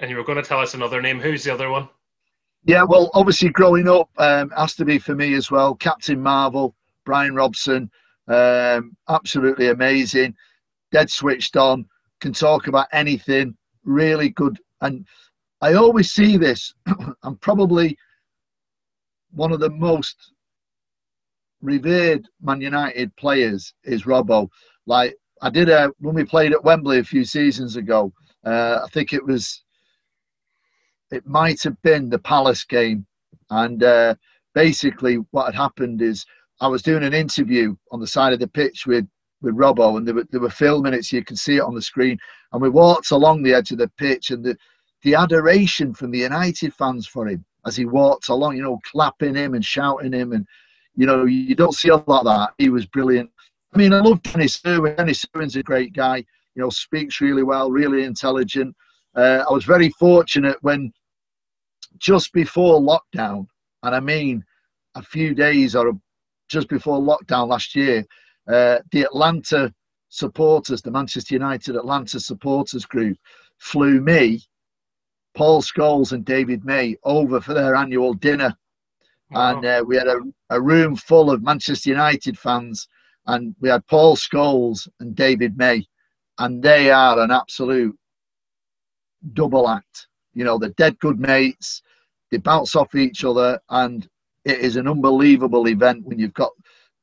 [0.00, 1.20] And you were going to tell us another name.
[1.20, 1.88] Who's the other one?
[2.68, 5.74] Yeah, well, obviously growing up um, has to be for me as well.
[5.74, 6.76] Captain Marvel,
[7.06, 7.90] Brian Robson,
[8.28, 10.34] um, absolutely amazing,
[10.92, 11.86] dead switched on,
[12.20, 14.58] can talk about anything, really good.
[14.82, 15.06] And
[15.62, 16.74] I always see this.
[17.22, 17.96] I'm probably
[19.30, 20.34] one of the most
[21.62, 24.46] revered Man United players is Robbo.
[24.84, 28.12] Like I did a when we played at Wembley a few seasons ago.
[28.44, 29.64] Uh, I think it was
[31.10, 33.06] it might have been the Palace game.
[33.50, 34.14] And uh,
[34.54, 36.26] basically, what had happened is
[36.60, 39.06] I was doing an interview on the side of the pitch with,
[39.40, 41.74] with Robbo, and they were, they were filming it so you could see it on
[41.74, 42.18] the screen.
[42.52, 44.56] And we walked along the edge of the pitch, and the,
[45.02, 49.34] the adoration from the United fans for him as he walked along, you know, clapping
[49.34, 50.32] him and shouting him.
[50.32, 50.46] And,
[50.94, 52.50] you know, you don't see a lot of that.
[52.58, 53.30] He was brilliant.
[53.74, 54.96] I mean, I love Denis Irwin.
[54.96, 58.74] Denis Irwin's a great guy, you know, speaks really well, really intelligent.
[59.14, 60.92] Uh, I was very fortunate when
[61.98, 63.46] just before lockdown,
[63.82, 64.44] and I mean
[64.94, 65.92] a few days or
[66.48, 68.04] just before lockdown last year,
[68.48, 69.72] uh, the Atlanta
[70.08, 73.16] supporters, the Manchester United Atlanta supporters group,
[73.58, 74.42] flew me,
[75.34, 78.54] Paul Scholes, and David May over for their annual dinner.
[79.30, 79.56] Wow.
[79.56, 82.88] And uh, we had a, a room full of Manchester United fans,
[83.26, 85.86] and we had Paul Scholes and David May,
[86.38, 87.96] and they are an absolute
[89.34, 90.08] double act.
[90.32, 91.82] You know, they're dead good mates.
[92.30, 94.08] They bounce off each other, and
[94.44, 96.50] it is an unbelievable event when you've got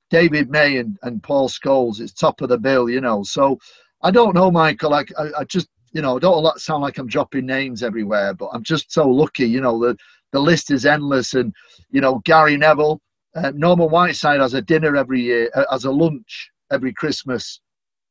[0.09, 1.99] David May and, and Paul Scholes.
[1.99, 3.23] It's top of the bill, you know.
[3.23, 3.57] So
[4.01, 4.93] I don't know, Michael.
[4.93, 8.63] I, I, I just, you know, don't sound like I'm dropping names everywhere, but I'm
[8.63, 9.45] just so lucky.
[9.45, 9.97] You know, the
[10.31, 11.53] the list is endless, and
[11.91, 13.01] you know, Gary Neville,
[13.35, 17.61] uh, Norman Whiteside has a dinner every year, uh, as a lunch every Christmas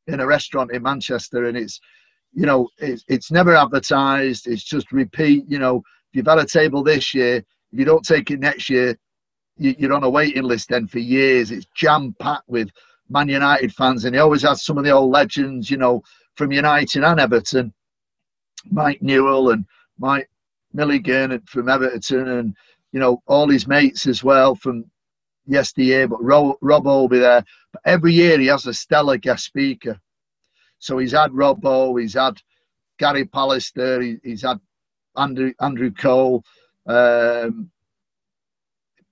[0.07, 1.81] in a restaurant in Manchester, and it's
[2.35, 4.49] you know, it's, it's never advertised.
[4.49, 5.45] It's just repeat.
[5.49, 5.83] You know,
[6.15, 8.97] you've had a table this year, if you don't take it next year,
[9.57, 11.51] you, you're on a waiting list then for years.
[11.51, 12.71] It's jam packed with
[13.09, 16.03] Man United fans, and he always has some of the old legends, you know,
[16.37, 17.73] from United and Everton,
[18.71, 19.65] Mike Newell and
[19.99, 20.29] Mike
[20.73, 22.57] Milligan from Everton, and
[22.93, 24.85] you know all his mates as well from
[25.47, 26.09] yesteryear.
[26.09, 27.45] But Rob, will be there.
[27.73, 29.99] But every year he has a stellar guest speaker.
[30.79, 32.41] So he's had Robbo, he's had
[32.99, 34.59] Gary Pallister, he, he's had
[35.17, 36.45] Andrew Andrew Cole.
[36.87, 37.71] Um,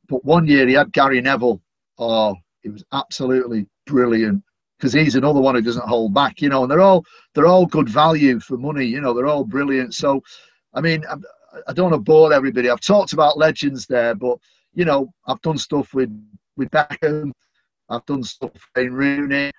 [0.08, 1.60] but one year he had Gary Neville.
[1.98, 4.42] Oh, it was absolutely brilliant
[4.78, 6.62] because he's another one who doesn't hold back, you know.
[6.62, 9.14] And they're all they're all good value for money, you know.
[9.14, 9.94] They're all brilliant.
[9.94, 10.22] So,
[10.74, 11.16] I mean, I,
[11.68, 12.70] I don't want to bore everybody.
[12.70, 14.38] I've talked about legends there, but
[14.74, 16.10] you know, I've done stuff with
[16.56, 17.32] with Beckham.
[17.88, 19.50] I've done stuff with Rooney,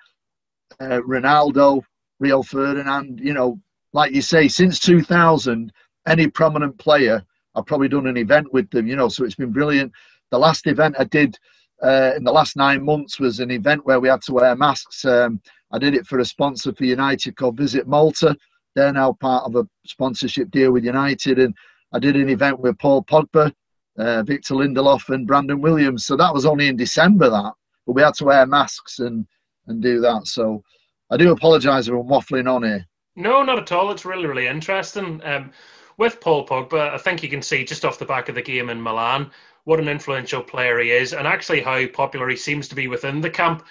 [0.80, 1.84] uh, Ronaldo.
[2.24, 3.60] Rio Ferdinand, you know,
[3.92, 5.72] like you say, since 2000,
[6.08, 7.24] any prominent player,
[7.56, 9.92] I've probably done an event with them, you know, so it's been brilliant.
[10.32, 11.38] The last event I did
[11.84, 15.06] uh, in the last nine months was an event where we had to wear masks.
[15.06, 18.36] Um, I did it for a sponsor for United called Visit Malta.
[18.76, 21.40] They're now part of a sponsorship deal with United.
[21.40, 21.54] And
[21.92, 23.54] I did an event with Paul Pogba,
[23.98, 26.06] uh, Victor Lindelof, and Brandon Williams.
[26.06, 27.54] So that was only in December, that.
[27.86, 29.28] But we had to wear masks and,
[29.68, 30.28] and do that.
[30.28, 30.64] So
[31.12, 32.86] I do apologise if I'm waffling on here.
[33.16, 33.92] No, not at all.
[33.92, 35.22] It's really, really interesting.
[35.24, 35.52] Um,
[35.98, 38.70] with Paul Pogba, I think you can see just off the back of the game
[38.70, 39.32] in Milan
[39.66, 43.22] what an influential player he is, and actually how popular he seems to be within
[43.22, 43.66] the camp.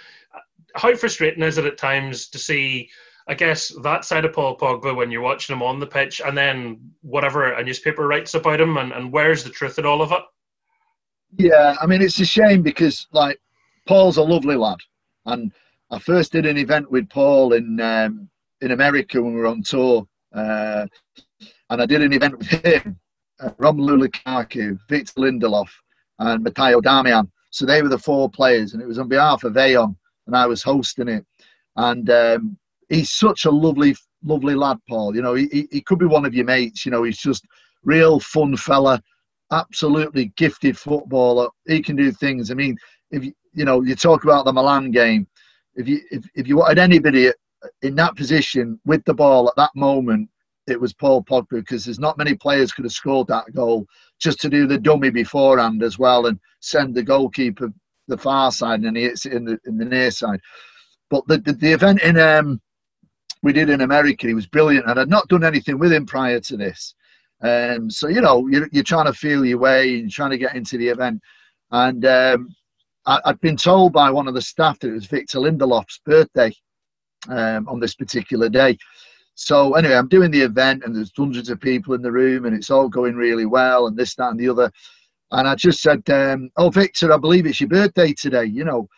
[0.74, 2.88] How frustrating is it at times to see
[3.28, 6.37] I guess that side of Paul Pogba when you're watching him on the pitch, and
[6.37, 10.12] then whatever a newspaper writes about him, and, and where's the truth in all of
[10.12, 10.22] it?
[11.37, 13.40] Yeah, I mean it's a shame because like
[13.87, 14.78] Paul's a lovely lad,
[15.26, 15.52] and
[15.90, 18.28] I first did an event with Paul in um,
[18.61, 20.87] in America when we were on tour, uh,
[21.72, 22.98] and I did an event with him,
[23.40, 25.70] uh, Romelu Lukaku, Victor Lindelof,
[26.18, 27.30] and Matteo Darmian.
[27.50, 30.46] So they were the four players, and it was on behalf of Aon, and I
[30.46, 31.24] was hosting it.
[31.76, 32.58] And um,
[32.90, 35.16] he's such a lovely, lovely lad, Paul.
[35.16, 36.85] You know, he, he could be one of your mates.
[36.85, 37.46] You know, he's just
[37.85, 39.02] real fun fella,
[39.50, 41.48] absolutely gifted footballer.
[41.66, 42.50] He can do things.
[42.50, 42.76] I mean,
[43.11, 45.26] if you, you know, you talk about the Milan game.
[45.74, 47.30] If you if, if you wanted anybody
[47.80, 50.28] in that position with the ball at that moment,
[50.66, 53.87] it was Paul Pogba because there's not many players could have scored that goal
[54.20, 57.72] just to do the dummy beforehand as well and send the goalkeeper
[58.09, 60.40] the far side and he hits it in the in the near side.
[61.11, 62.61] But the the, the event in um
[63.42, 66.38] we did in America, he was brilliant, and I'd not done anything with him prior
[66.40, 66.94] to this.
[67.42, 70.55] Um, so you know, you're, you're trying to feel your way and trying to get
[70.55, 71.20] into the event,
[71.72, 72.55] and um,
[73.05, 76.53] I, had been told by one of the staff that it was Victor Lindelof's birthday
[77.29, 78.79] um, on this particular day.
[79.35, 82.55] So anyway, I'm doing the event, and there's hundreds of people in the room, and
[82.55, 84.71] it's all going really well, and this, that, and the other.
[85.31, 88.45] And I just said, um, "Oh, Victor, I believe it's your birthday today.
[88.45, 88.88] You know,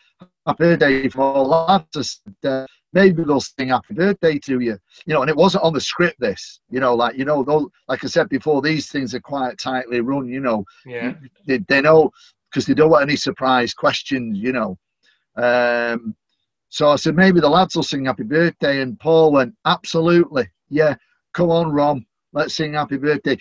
[0.45, 4.79] happy birthday for all lads." I said, uh, maybe they'll sing happy birthday to you.
[5.05, 7.67] You know, and it wasn't on the script, this, you know, like, you know, those,
[7.87, 10.65] like I said before, these things are quite tightly run, you know.
[10.85, 11.13] Yeah.
[11.45, 12.09] They, they know,
[12.49, 14.77] because they don't want any surprise questions, you know.
[15.35, 16.15] Um,
[16.75, 18.81] so I said, maybe the lads will sing happy birthday.
[18.81, 20.49] And Paul went, absolutely.
[20.67, 20.95] Yeah,
[21.33, 23.37] come on, Rom, let's sing happy birthday.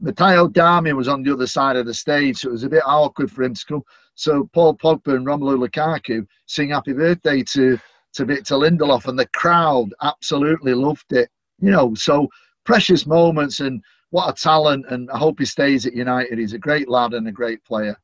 [0.00, 2.82] Matteo Darmian was on the other side of the stage, so it was a bit
[2.84, 3.82] awkward for him to come.
[4.16, 7.78] So Paul Pogba and Romelu Lukaku sing happy birthday to
[8.12, 11.30] to Victor Lindelof, and the crowd absolutely loved it.
[11.60, 12.28] You know, so
[12.64, 14.84] precious moments, and what a talent!
[14.90, 16.38] And I hope he stays at United.
[16.38, 17.96] He's a great lad and a great player.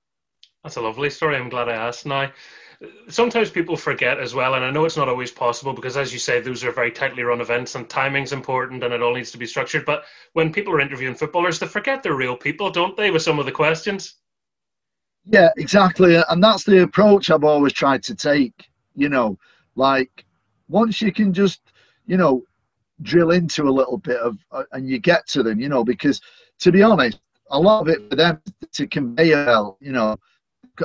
[0.65, 1.37] That's a lovely story.
[1.37, 2.07] I'm glad I asked.
[2.07, 2.33] Now,
[3.09, 6.19] sometimes people forget as well, and I know it's not always possible because, as you
[6.19, 9.39] say, those are very tightly run events, and timing's important, and it all needs to
[9.39, 9.85] be structured.
[9.85, 13.11] But when people are interviewing footballers, they forget they're real people, don't they?
[13.11, 14.15] With some of the questions.
[15.27, 18.71] Yeah, exactly, and that's the approach I've always tried to take.
[18.95, 19.39] You know,
[19.77, 20.25] like
[20.69, 21.61] once you can just,
[22.07, 22.43] you know,
[23.03, 26.21] drill into a little bit of, uh, and you get to them, you know, because
[26.61, 27.19] to be honest,
[27.51, 28.41] a lot of it for them
[28.73, 30.17] to convey well, you know,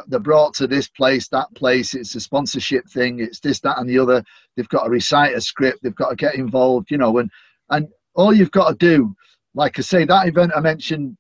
[0.07, 1.93] they're brought to this place, that place.
[1.93, 3.19] It's a sponsorship thing.
[3.19, 4.23] It's this, that, and the other.
[4.55, 5.79] They've got to recite a script.
[5.83, 7.29] They've got to get involved, you know, and
[7.69, 9.15] and all you've got to do,
[9.53, 11.17] like I say, that event I mentioned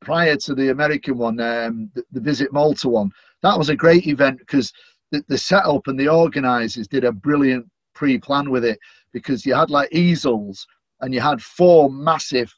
[0.00, 3.10] prior to the American one, um, the, the Visit Malta one,
[3.42, 4.72] that was a great event because
[5.10, 8.78] the, the setup and the organisers did a brilliant pre-plan with it
[9.12, 10.66] because you had like easels
[11.00, 12.52] and you had four massive,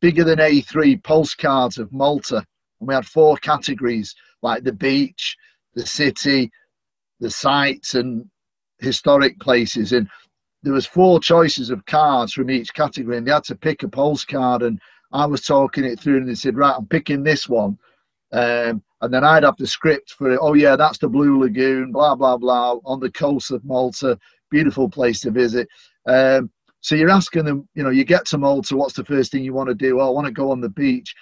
[0.00, 2.44] bigger than A3 postcards of Malta,
[2.80, 5.36] and we had four categories like the beach,
[5.74, 6.50] the city,
[7.20, 8.28] the sites, and
[8.78, 9.92] historic places.
[9.92, 10.08] And
[10.62, 13.88] there was four choices of cards from each category, and they had to pick a
[13.88, 14.62] postcard.
[14.62, 14.80] And
[15.12, 17.78] I was talking it through, and they said, "Right, I'm picking this one."
[18.32, 20.38] Um, and then I'd have the script for it.
[20.42, 24.18] Oh yeah, that's the Blue Lagoon, blah blah blah, on the coast of Malta,
[24.50, 25.68] beautiful place to visit.
[26.06, 29.42] Um, so you're asking them, you know, you get to Malta, what's the first thing
[29.42, 30.00] you want to do?
[30.00, 31.14] Oh, I want to go on the beach.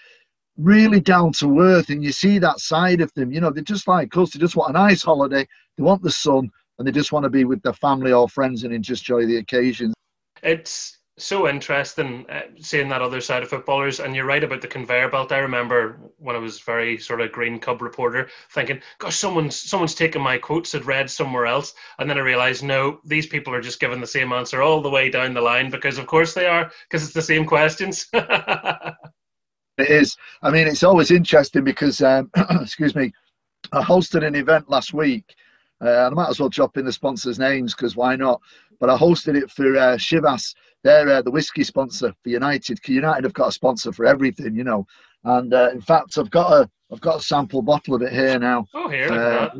[0.58, 3.30] Really down to earth, and you see that side of them.
[3.30, 4.30] You know, they're just like us.
[4.30, 5.46] They just want a nice holiday.
[5.76, 8.64] They want the sun, and they just want to be with their family or friends
[8.64, 9.92] and enjoy the occasion.
[10.42, 14.00] It's so interesting uh, seeing that other side of footballers.
[14.00, 15.32] And you're right about the conveyor belt.
[15.32, 19.94] I remember when I was very sort of green cub reporter, thinking, "Gosh, someone's someone's
[19.94, 23.62] taken my quotes and read somewhere else." And then I realized, no, these people are
[23.62, 26.46] just giving the same answer all the way down the line because, of course, they
[26.46, 28.06] are because it's the same questions.
[29.78, 30.16] it is.
[30.42, 33.12] I mean, it's always interesting because, um, excuse me,
[33.72, 35.34] I hosted an event last week.
[35.84, 38.40] Uh, I might as well drop in the sponsors' names because why not?
[38.80, 40.54] But I hosted it for uh, Chivas
[40.86, 42.78] they're uh, the whiskey sponsor for United.
[42.86, 44.86] United have got a sponsor for everything, you know.
[45.24, 48.38] And uh, in fact, I've got a I've got a sample bottle of it here
[48.38, 48.64] now.
[48.72, 49.12] Oh, here.
[49.12, 49.50] Uh,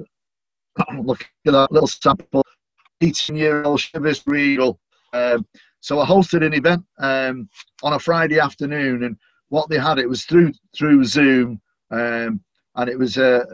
[1.03, 2.45] look at that little sample.
[3.01, 4.78] 18 year old Chivas Regal.
[5.12, 5.45] Um,
[5.80, 7.49] so I hosted an event um,
[7.82, 9.16] on a Friday afternoon, and
[9.49, 12.40] what they had it was through through Zoom, um,
[12.74, 13.44] and it was uh,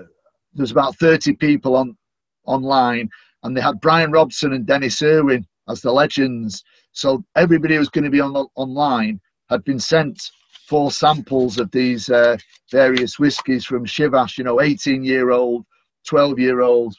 [0.54, 1.96] there was about 30 people on
[2.44, 3.08] online,
[3.42, 6.62] and they had Brian Robson and Denis Irwin as the legends.
[6.92, 10.20] So everybody who's going to be on online had been sent
[10.68, 12.36] four samples of these uh,
[12.70, 14.38] various whiskies from Chivas.
[14.38, 15.64] You know, 18 year old,
[16.06, 16.94] 12 year old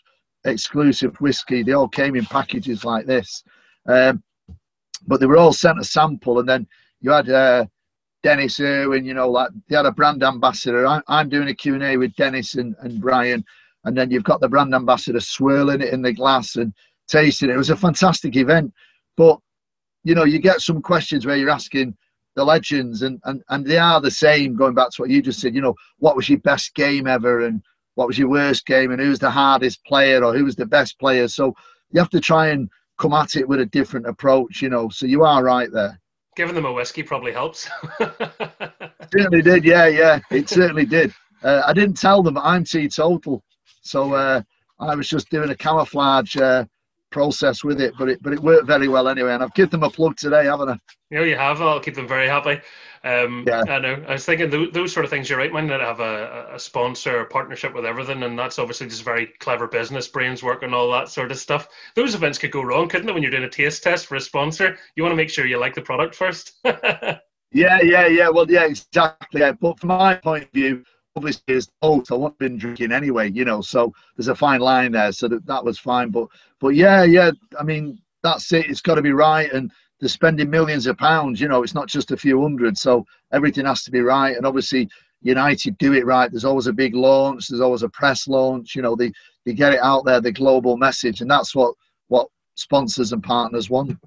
[0.46, 1.64] exclusive whiskey.
[1.64, 3.44] They all came in packages like this.
[3.88, 4.24] Um,
[5.08, 6.68] but they were all sent a sample, and then
[7.02, 7.66] you had uh,
[8.24, 10.88] Denis Irwin, you know, like they had a brand ambassador.
[10.88, 13.44] I, am doing a Q&A with Dennis and, and Brian,
[13.84, 16.74] and then you've got the brand ambassador swirling it in the glass and
[17.08, 17.54] tasting it.
[17.54, 18.74] It was a fantastic event,
[19.18, 19.40] but
[20.06, 21.96] you know, you get some questions where you're asking
[22.36, 24.56] the legends, and, and, and they are the same.
[24.56, 27.46] Going back to what you just said, you know, what was your best game ever,
[27.46, 27.62] and
[27.96, 30.98] what was your worst game, and who's the hardest player, or who was the best
[30.98, 31.28] player.
[31.28, 31.54] So
[31.92, 34.90] you have to try and come at it with a different approach, you know.
[34.90, 36.00] So you are right there.
[36.36, 37.70] Giving them a whiskey probably helps.
[39.12, 40.20] certainly did, yeah, yeah.
[40.32, 41.14] It certainly did.
[41.44, 43.44] Uh, I didn't tell them I'm teetotal,
[43.82, 44.42] so uh,
[44.80, 46.66] I was just doing a camouflage uh,
[47.14, 49.34] process with it, but it but it worked very well anyway.
[49.34, 50.78] And I've given them a plug today, haven't I?
[51.12, 51.62] Yeah, you have.
[51.62, 52.60] I'll keep them very happy.
[53.06, 53.64] Um, yeah.
[53.68, 54.04] I know.
[54.08, 55.30] I was thinking those, those sort of things.
[55.30, 55.68] You're right, man.
[55.68, 59.68] That have a, a sponsor, a partnership with everything, and that's obviously just very clever
[59.68, 61.68] business brains work and all that sort of stuff.
[61.96, 63.14] Those events could go wrong, couldn't they?
[63.14, 65.60] When you're doing a taste test for a sponsor, you want to make sure you
[65.60, 66.54] like the product first.
[66.66, 68.30] yeah, yeah, yeah.
[68.30, 69.42] Well, yeah, exactly.
[69.42, 69.52] Yeah.
[69.54, 70.84] But from my point of view,
[71.16, 73.62] obviously as old, I won't been drinking anyway, you know.
[73.62, 75.12] So there's a fine line there.
[75.12, 76.10] So that that was fine.
[76.10, 76.28] But
[76.60, 77.32] but yeah, yeah.
[77.60, 78.70] I mean, that's it.
[78.70, 81.40] It's got to be right and they're spending millions of pounds.
[81.40, 82.78] You know, it's not just a few hundred.
[82.78, 84.36] So everything has to be right.
[84.36, 84.90] And obviously,
[85.22, 86.30] United do it right.
[86.30, 87.48] There's always a big launch.
[87.48, 88.76] There's always a press launch.
[88.76, 89.12] You know, they
[89.46, 91.74] they get it out there, the global message, and that's what
[92.08, 93.98] what sponsors and partners want.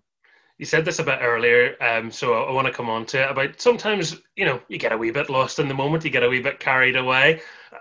[0.58, 3.22] You said this a bit earlier, um, so I, I want to come on to
[3.22, 6.10] it about sometimes you know you get a wee bit lost in the moment, you
[6.10, 7.40] get a wee bit carried away.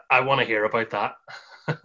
[0.09, 1.15] I want to hear about that.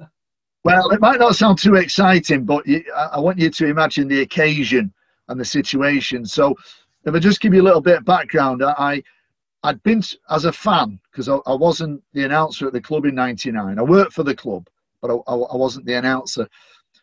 [0.65, 4.09] well, it might not sound too exciting, but you, I, I want you to imagine
[4.09, 4.93] the occasion
[5.29, 6.27] and the situation.
[6.27, 6.57] So,
[7.05, 9.03] if I just give you a little bit of background, I
[9.63, 13.15] I'd been as a fan because I, I, wasn't the announcer at the club in
[13.15, 13.79] '99.
[13.79, 14.69] I worked for the club,
[15.01, 16.49] but I, I, wasn't the announcer.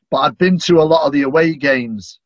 [0.10, 2.20] But I'd been to a lot of the away games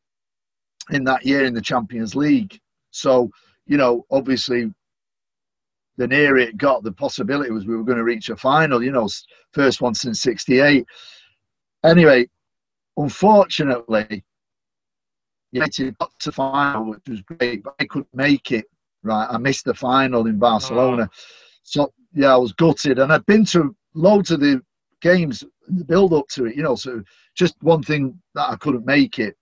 [0.93, 2.59] in that year in the Champions League.
[2.91, 3.29] So,
[3.65, 4.73] you know, obviously,
[5.97, 8.83] the nearer it got, the possibility was we were going to reach a final.
[8.83, 9.07] You know,
[9.53, 10.85] first one since '68.
[11.83, 12.27] Anyway,
[12.97, 14.23] unfortunately,
[15.51, 18.65] United got to final, which was great, but I couldn't make it.
[19.03, 21.17] Right, I missed the final in Barcelona, oh.
[21.63, 22.99] so yeah, I was gutted.
[22.99, 24.61] And I'd been to loads of the
[25.01, 26.75] games, the build up to it, you know.
[26.75, 27.01] So
[27.35, 29.35] just one thing that I couldn't make it,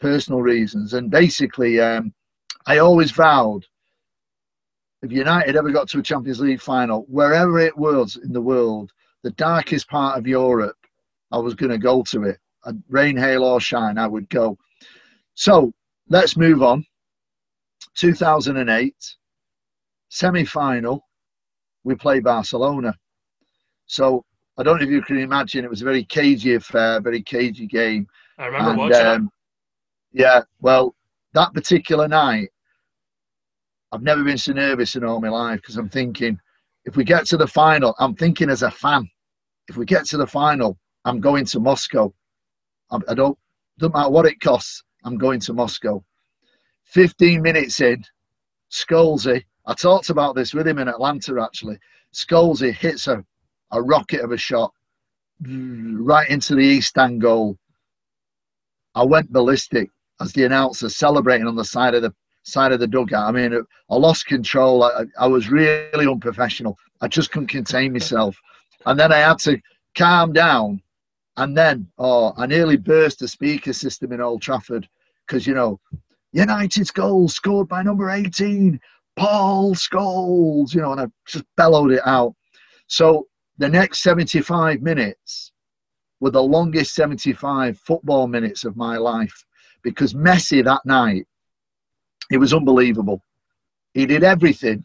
[0.00, 2.12] personal reasons, and basically, um,
[2.66, 3.64] I always vowed
[5.02, 8.90] if United ever got to a Champions League final, wherever it was in the world,
[9.22, 10.76] the darkest part of Europe,
[11.30, 12.38] I was going to go to it.
[12.88, 14.58] rain, hail, or shine, I would go.
[15.34, 15.72] So
[16.08, 16.84] let's move on.
[17.94, 18.94] 2008,
[20.08, 21.06] semi final,
[21.84, 22.94] we play Barcelona.
[23.86, 24.24] So
[24.58, 27.66] I don't know if you can imagine, it was a very cagey affair, very cagey
[27.66, 28.06] game.
[28.38, 29.30] I remember and, watching um,
[30.16, 30.94] Yeah, well,
[31.34, 32.48] that particular night,
[33.92, 36.40] I've never been so nervous in all my life because I'm thinking,
[36.86, 39.10] if we get to the final, I'm thinking as a fan,
[39.68, 42.14] if we get to the final, I'm going to Moscow.
[42.90, 43.38] I, I don't,
[43.76, 44.82] doesn't matter what it costs.
[45.04, 46.02] I'm going to Moscow.
[46.84, 48.02] 15 minutes in,
[48.72, 51.78] Scholesy, I talked about this with him in Atlanta actually.
[52.14, 53.22] Scholesy hits a,
[53.70, 54.72] a rocket of a shot
[55.42, 57.58] right into the East Stand goal.
[58.94, 59.90] I went ballistic
[60.20, 63.28] as the announcer celebrating on the side of the side of the dugout.
[63.28, 63.60] I mean,
[63.90, 64.84] I lost control.
[64.84, 66.78] I, I was really unprofessional.
[67.00, 68.36] I just couldn't contain myself.
[68.86, 69.60] And then I had to
[69.96, 70.80] calm down.
[71.36, 74.88] And then, oh, I nearly burst the speaker system in Old Trafford
[75.26, 75.80] because you know
[76.32, 78.80] United's goal scored by number 18,
[79.16, 82.34] Paul Scholes, you know, and I just bellowed it out.
[82.86, 83.26] So
[83.58, 85.52] the next 75 minutes
[86.20, 89.44] were the longest 75 football minutes of my life
[89.86, 91.28] because Messi that night,
[92.32, 93.22] it was unbelievable.
[93.94, 94.84] He did everything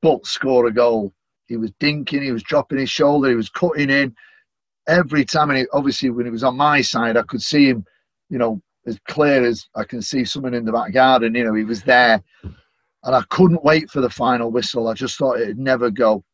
[0.00, 1.12] but score a goal.
[1.48, 4.16] He was dinking, he was dropping his shoulder, he was cutting in
[4.86, 5.50] every time.
[5.50, 7.84] And he, obviously, when he was on my side, I could see him,
[8.30, 11.34] you know, as clear as I can see someone in the back garden.
[11.34, 14.88] You know, he was there, and I couldn't wait for the final whistle.
[14.88, 16.24] I just thought it'd never go.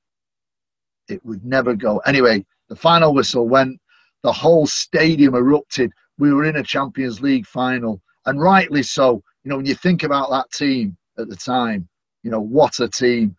[1.08, 1.98] It would never go.
[2.06, 3.80] Anyway, the final whistle went.
[4.22, 5.90] The whole stadium erupted.
[6.18, 9.22] We were in a Champions League final, and rightly so.
[9.42, 11.88] You know, when you think about that team at the time,
[12.22, 13.36] you know what a team,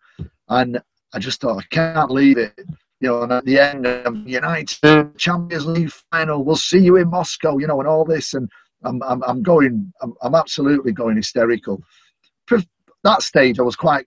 [0.48, 0.80] and
[1.12, 2.58] I just thought I can't leave it
[3.00, 7.10] you know, and at the end of United Champions League final, we'll see you in
[7.10, 8.34] Moscow, you know, and all this.
[8.34, 8.48] And
[8.84, 11.82] I'm, I'm, I'm going, I'm, I'm absolutely going hysterical.
[13.04, 14.06] That stage, I was quite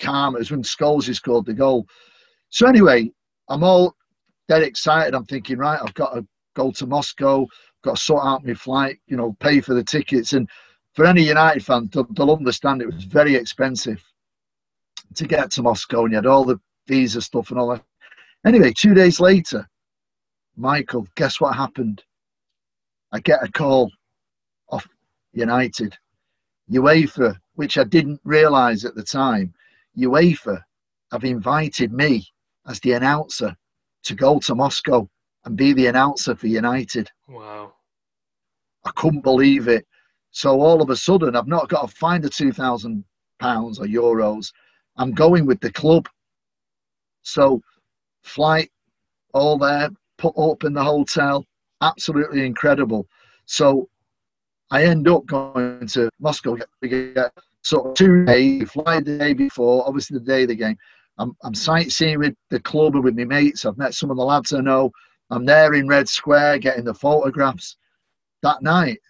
[0.00, 0.34] calm.
[0.34, 1.86] It was when Scholes scored the goal.
[2.48, 3.10] So anyway,
[3.48, 3.94] I'm all
[4.48, 5.14] dead excited.
[5.14, 7.46] I'm thinking, right, I've got to go to Moscow,
[7.82, 10.32] got to sort out my flight, you know, pay for the tickets.
[10.32, 10.48] And
[10.94, 14.02] for any United fan, they'll, they'll understand it was very expensive
[15.14, 17.84] to get to Moscow, and you had all the visa stuff and all that.
[18.46, 19.68] Anyway, two days later,
[20.56, 22.02] Michael, guess what happened?
[23.12, 23.90] I get a call
[24.68, 24.86] off
[25.32, 25.96] United.
[26.70, 29.52] UEFA, which I didn't realise at the time,
[29.98, 30.62] UEFA
[31.12, 32.26] have invited me
[32.66, 33.56] as the announcer
[34.04, 35.08] to go to Moscow
[35.44, 37.10] and be the announcer for United.
[37.28, 37.69] Wow.
[38.90, 39.86] I couldn't believe it.
[40.32, 43.04] So all of a sudden, I've not got to find the two thousand
[43.38, 44.52] pounds or euros.
[44.96, 46.08] I'm going with the club.
[47.22, 47.62] So
[48.22, 48.70] flight,
[49.32, 51.46] all there, put up in the hotel,
[51.82, 53.06] absolutely incredible.
[53.46, 53.88] So
[54.70, 56.56] I end up going to Moscow.
[56.82, 57.32] We get
[57.62, 60.76] sort of two days, fly the day before, obviously the day of the game.
[61.18, 63.64] I'm, I'm sightseeing with the club and with my mates.
[63.64, 64.90] I've met some of the lads I know.
[65.30, 67.76] I'm there in Red Square getting the photographs.
[68.42, 69.00] That night,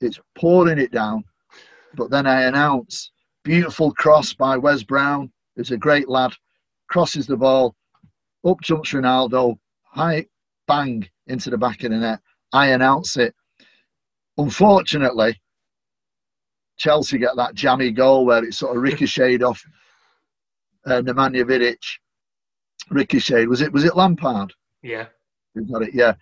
[0.00, 1.24] it's pouring it down.
[1.94, 3.10] But then I announce
[3.44, 6.32] beautiful cross by Wes Brown, who's a great lad,
[6.88, 7.74] crosses the ball,
[8.44, 10.26] up jumps Ronaldo, high
[10.66, 12.20] bang into the back of the net.
[12.52, 13.34] I announce it.
[14.38, 15.40] Unfortunately,
[16.78, 19.62] Chelsea get that jammy goal where it sort of ricocheted off
[20.86, 21.78] uh, Nemanja Vidic.
[22.90, 23.48] Ricocheted.
[23.48, 24.52] Was it was it Lampard?
[24.82, 25.06] Yeah.
[25.70, 26.14] Got it, yeah.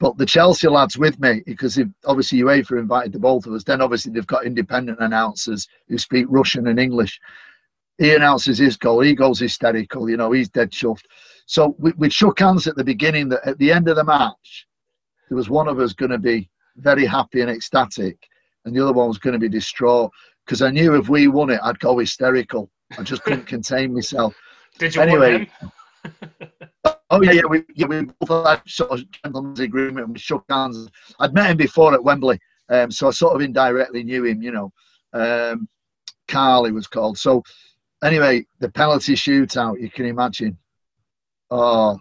[0.00, 3.80] But the Chelsea lads with me, because obviously UEFA invited the both of us, then
[3.80, 7.20] obviously they've got independent announcers who speak Russian and English.
[7.98, 9.00] He announces his goal.
[9.00, 11.06] He goes hysterical, you know, he's dead chuffed.
[11.46, 14.68] So we, we shook hands at the beginning that at the end of the match,
[15.28, 18.16] there was one of us going to be very happy and ecstatic,
[18.64, 20.12] and the other one was going to be distraught
[20.46, 22.70] because I knew if we won it, I'd go hysterical.
[22.96, 24.34] I just couldn't contain myself.
[24.78, 25.50] Did you anyway?
[27.10, 30.06] Oh yeah, yeah, we yeah we both had sort of gentleman's agreement.
[30.06, 30.88] and We shook hands.
[31.20, 32.38] I'd met him before at Wembley,
[32.68, 34.42] um, so I sort of indirectly knew him.
[34.42, 34.72] You know,
[35.12, 35.68] um,
[36.28, 37.18] Carl he was called.
[37.18, 37.42] So
[38.02, 39.80] anyway, the penalty shootout.
[39.80, 40.56] You can imagine.
[41.50, 41.98] Oh,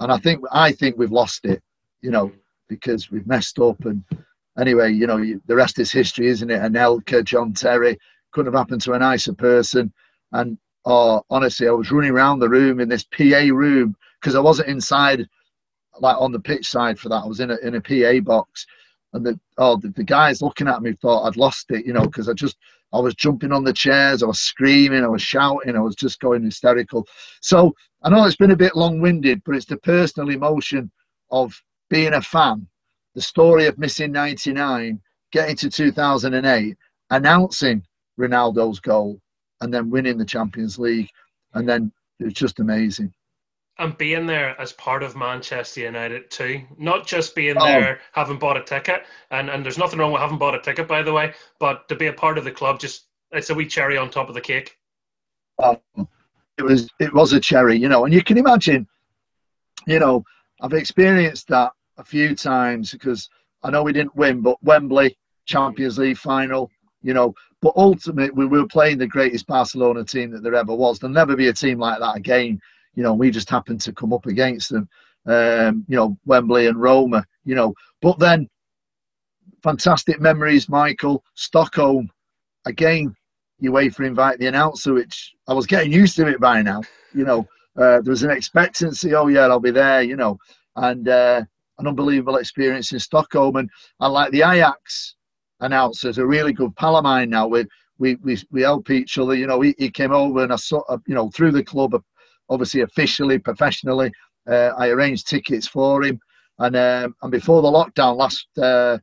[0.00, 1.62] and I think I think we've lost it.
[2.02, 2.32] You know,
[2.68, 3.84] because we've messed up.
[3.84, 4.04] And
[4.58, 6.60] anyway, you know, you, the rest is history, isn't it?
[6.60, 7.98] Anelka, John Terry
[8.32, 9.92] couldn't have happened to a nicer person.
[10.32, 13.96] And oh, honestly, I was running around the room in this PA room
[14.26, 15.24] because I wasn't inside,
[16.00, 17.22] like on the pitch side for that.
[17.22, 18.66] I was in a in a PA box,
[19.12, 22.06] and the oh the, the guys looking at me thought I'd lost it, you know,
[22.06, 22.56] because I just
[22.92, 26.18] I was jumping on the chairs, I was screaming, I was shouting, I was just
[26.18, 27.06] going hysterical.
[27.40, 27.72] So
[28.02, 30.90] I know it's been a bit long winded, but it's the personal emotion
[31.30, 31.54] of
[31.88, 32.66] being a fan.
[33.14, 35.00] The story of missing 99,
[35.30, 36.76] getting to 2008,
[37.10, 37.82] announcing
[38.18, 39.20] Ronaldo's goal,
[39.60, 41.10] and then winning the Champions League.
[41.54, 43.12] And then it was just amazing.
[43.78, 47.66] And being there as part of Manchester United too, not just being oh.
[47.66, 50.88] there having bought a ticket, and, and there's nothing wrong with having bought a ticket,
[50.88, 53.66] by the way, but to be a part of the club, just it's a wee
[53.66, 54.78] cherry on top of the cake.
[55.58, 55.78] Oh,
[56.56, 58.86] it was it was a cherry, you know, and you can imagine,
[59.86, 60.24] you know,
[60.60, 63.28] I've experienced that a few times because
[63.62, 66.70] I know we didn't win, but Wembley Champions League final,
[67.02, 70.98] you know, but ultimately we were playing the greatest Barcelona team that there ever was.
[70.98, 72.60] There'll never be a team like that again.
[72.96, 74.88] You know, we just happened to come up against them.
[75.26, 77.24] Um, you know, Wembley and Roma.
[77.44, 78.48] You know, but then
[79.62, 81.22] fantastic memories, Michael.
[81.34, 82.10] Stockholm,
[82.66, 83.14] again,
[83.62, 86.82] UEFA invite the announcer, which I was getting used to it by now.
[87.14, 87.40] You know,
[87.76, 89.14] uh, there was an expectancy.
[89.14, 90.02] Oh yeah, I'll be there.
[90.02, 90.38] You know,
[90.76, 91.42] and uh,
[91.78, 93.56] an unbelievable experience in Stockholm.
[93.56, 93.70] And
[94.00, 95.16] I like the Ajax
[95.60, 97.46] announcers, a really good pal of mine now.
[97.46, 97.64] We
[97.98, 99.34] we we, we help each other.
[99.34, 102.00] You know, he, he came over and I saw, you know, through the club,
[102.48, 104.12] obviously officially, professionally.
[104.48, 106.20] Uh, I arranged tickets for him,
[106.58, 108.98] and um, and before the lockdown last uh,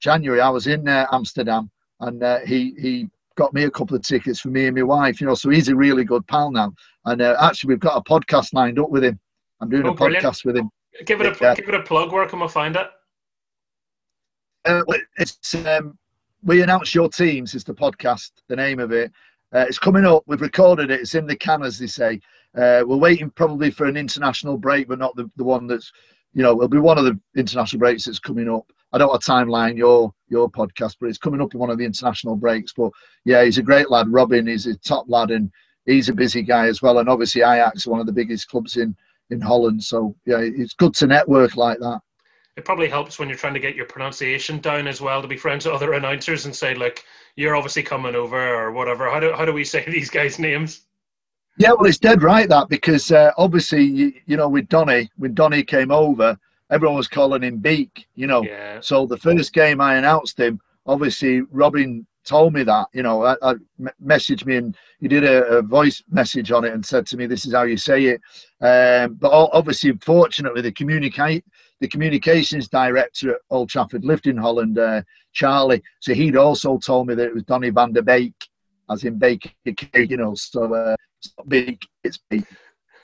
[0.00, 1.70] January, I was in uh, Amsterdam,
[2.00, 5.20] and uh, he he got me a couple of tickets for me and my wife.
[5.20, 6.72] You know, so he's a really good pal now.
[7.06, 9.18] And uh, actually, we've got a podcast lined up with him.
[9.60, 10.24] I'm doing oh, a brilliant.
[10.24, 10.70] podcast with him.
[11.06, 12.12] Give it a give it a plug.
[12.12, 12.88] Where can we find it?
[14.64, 14.82] Uh,
[15.16, 15.98] it's um,
[16.42, 18.32] we announce your teams is the podcast.
[18.48, 19.10] The name of it.
[19.54, 20.22] Uh, it's coming up.
[20.26, 21.00] We've recorded it.
[21.00, 22.20] It's in the can, as they say.
[22.56, 25.90] Uh, we're waiting probably for an international break, but not the, the one that's,
[26.34, 28.70] you know, it'll be one of the international breaks that's coming up.
[28.92, 31.78] I don't have a timeline your your podcast, but it's coming up in one of
[31.78, 32.72] the international breaks.
[32.74, 32.90] But
[33.24, 34.12] yeah, he's a great lad.
[34.12, 35.50] Robin is a top lad, and
[35.86, 36.98] he's a busy guy as well.
[36.98, 38.94] And obviously, Ajax, is one of the biggest clubs in
[39.30, 39.82] in Holland.
[39.82, 42.00] So yeah, it's good to network like that.
[42.56, 45.38] It probably helps when you're trying to get your pronunciation down as well to be
[45.38, 47.02] friends with other announcers and say like
[47.34, 49.10] you're obviously coming over or whatever.
[49.10, 50.82] How do how do we say these guys' names?
[51.58, 55.34] Yeah, well, it's dead right that because uh, obviously you, you know with Donny when
[55.34, 56.38] Donny came over,
[56.70, 58.06] everyone was calling him Beak.
[58.14, 58.80] You know, yeah.
[58.80, 62.86] so the first game I announced him, obviously Robin told me that.
[62.92, 63.54] You know, I, I
[64.02, 67.26] messaged me and he did a, a, voice message on it and said to me,
[67.26, 68.20] "This is how you say it."
[68.60, 71.44] Um, but obviously, fortunately, the communicate
[71.82, 75.82] the communications director at Old Trafford lived in Holland, uh, Charlie.
[75.98, 78.34] So he'd also told me that it was Donny van der Beek,
[78.90, 80.34] as in bake cake, you know.
[80.34, 82.46] So uh, it's not big, it's big.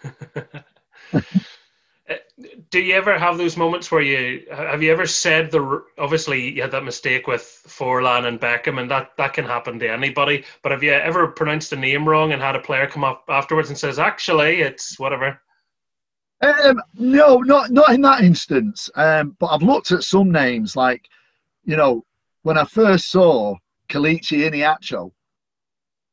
[2.70, 6.62] do you ever have those moments where you have you ever said the obviously you
[6.62, 10.72] had that mistake with Forlan and Beckham and that that can happen to anybody but
[10.72, 13.78] have you ever pronounced a name wrong and had a player come up afterwards and
[13.78, 15.40] says actually it's whatever
[16.40, 21.08] um, no not not in that instance um, but I've looked at some names like
[21.64, 22.04] you know
[22.42, 23.56] when I first saw
[23.88, 25.10] Kelechi Iheanacho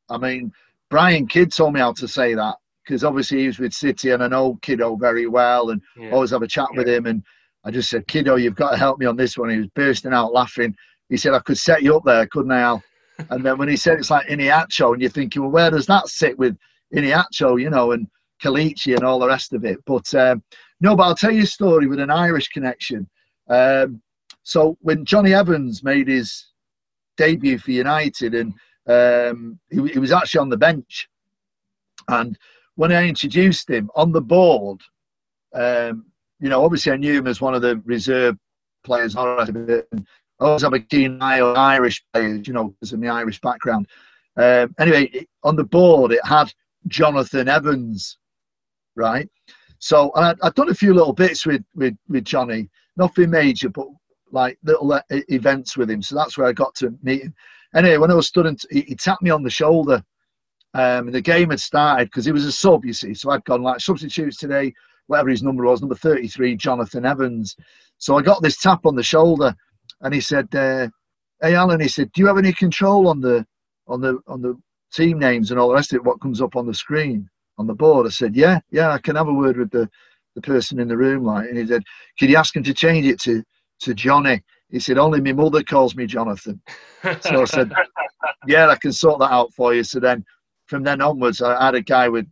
[0.08, 0.52] I mean
[0.90, 4.22] Brian Kidd told me how to say that because obviously he was with City and
[4.22, 6.10] I know Kiddo very well and yeah.
[6.10, 6.78] always have a chat yeah.
[6.78, 7.06] with him.
[7.06, 7.22] And
[7.64, 9.50] I just said, Kiddo, you've got to help me on this one.
[9.50, 10.74] He was bursting out laughing.
[11.08, 12.82] He said, I could set you up there, couldn't I, Al?
[13.30, 16.08] and then when he said it's like Iheanacho, and you're thinking, well, where does that
[16.08, 16.56] sit with
[16.94, 18.06] Iheanacho, you know, and
[18.42, 19.78] Kelechi and all the rest of it?
[19.86, 20.42] But um,
[20.80, 23.08] no, but I'll tell you a story with an Irish connection.
[23.48, 24.02] Um,
[24.42, 26.52] so when Johnny Evans made his
[27.16, 28.52] debut for United, and
[28.86, 31.08] um, he, he was actually on the bench,
[32.08, 32.38] and
[32.76, 34.80] when I introduced him on the board,
[35.54, 36.06] um,
[36.40, 38.36] you know, obviously I knew him as one of the reserve
[38.84, 39.16] players.
[39.16, 39.82] I
[40.38, 43.88] always have a keen eye on Irish players, you know, because of my Irish background.
[44.36, 46.52] Um, anyway, on the board it had
[46.88, 48.18] Jonathan Evans,
[48.94, 49.28] right?
[49.78, 53.86] So I, I'd done a few little bits with, with, with Johnny, nothing major, but
[54.30, 56.02] like little uh, events with him.
[56.02, 57.34] So that's where I got to meet him.
[57.74, 60.02] Anyway, when I was stood, he, he tapped me on the shoulder
[60.76, 63.14] um, and the game had started because he was a sub, you see.
[63.14, 64.74] So I'd gone like substitutes today,
[65.06, 67.56] whatever his number was, number 33, Jonathan Evans.
[67.96, 69.54] So I got this tap on the shoulder,
[70.02, 70.88] and he said, uh,
[71.40, 73.46] "Hey Alan," he said, "Do you have any control on the
[73.88, 74.54] on the on the
[74.92, 76.04] team names and all the rest of it?
[76.04, 79.16] What comes up on the screen on the board?" I said, "Yeah, yeah, I can
[79.16, 79.88] have a word with the
[80.34, 81.84] the person in the room." Like, and he said,
[82.18, 83.42] "Can you ask him to change it to
[83.80, 84.42] to Johnny?"
[84.76, 86.60] He said, "Only my mother calls me Jonathan."
[87.20, 87.72] so I said,
[88.46, 90.22] "Yeah, I can sort that out for you." So then
[90.66, 92.26] from then onwards, I had a guy with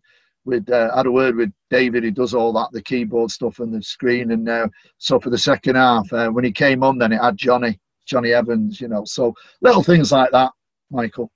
[0.44, 3.72] with uh, had a word with David who does all that, the keyboard stuff and
[3.72, 4.32] the screen.
[4.32, 4.68] And uh,
[4.98, 8.34] so for the second half, uh, when he came on, then it had Johnny, Johnny
[8.34, 9.06] Evans, you know.
[9.06, 10.52] So little things like that,
[10.90, 11.32] Michael.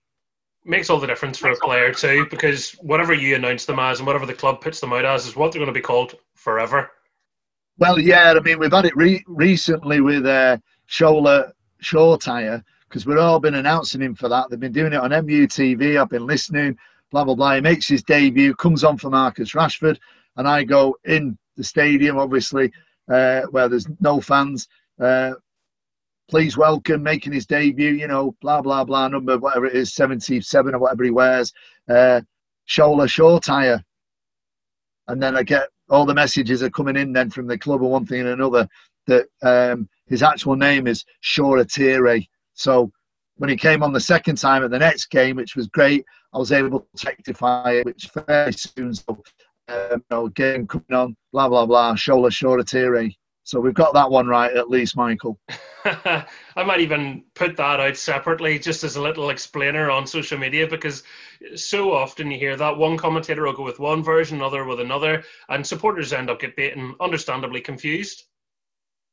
[0.66, 4.06] Makes all the difference for a player too, because whatever you announce them as and
[4.06, 6.90] whatever the club puts them out as is what they're going to be called forever.
[7.78, 10.59] Well, yeah, I mean we've had it re- recently with uh,
[10.89, 14.49] Shola Shoretire because we've all been announcing him for that.
[14.49, 16.01] They've been doing it on MUTV.
[16.01, 16.76] I've been listening,
[17.11, 17.55] blah, blah, blah.
[17.55, 19.99] He makes his debut, comes on for Marcus Rashford,
[20.36, 22.72] and I go in the stadium, obviously,
[23.11, 24.68] uh, where there's no fans.
[24.99, 25.34] Uh,
[26.30, 30.74] please welcome, making his debut, you know, blah, blah, blah, number, whatever it is, 77
[30.74, 31.53] or whatever he wears,
[31.89, 32.22] uh,
[32.68, 33.82] Shola Shoretire.
[35.09, 37.91] And then I get all the messages are coming in then from the club and
[37.91, 38.68] one thing and another
[39.07, 42.22] that um, his actual name is Shora Tire
[42.59, 42.90] so
[43.36, 46.04] when he came on the second time at the next game, which was great,
[46.34, 48.92] I was able to rectify it, which very soon.
[48.94, 49.22] So,
[49.68, 53.14] um, you know, game coming on, blah, blah, blah, Shola Shoratiri.
[53.44, 55.38] So we've got that one right at least, Michael.
[55.84, 60.66] I might even put that out separately, just as a little explainer on social media,
[60.66, 61.04] because
[61.54, 65.22] so often you hear that one commentator will go with one version, another with another,
[65.48, 68.24] and supporters end up getting understandably confused.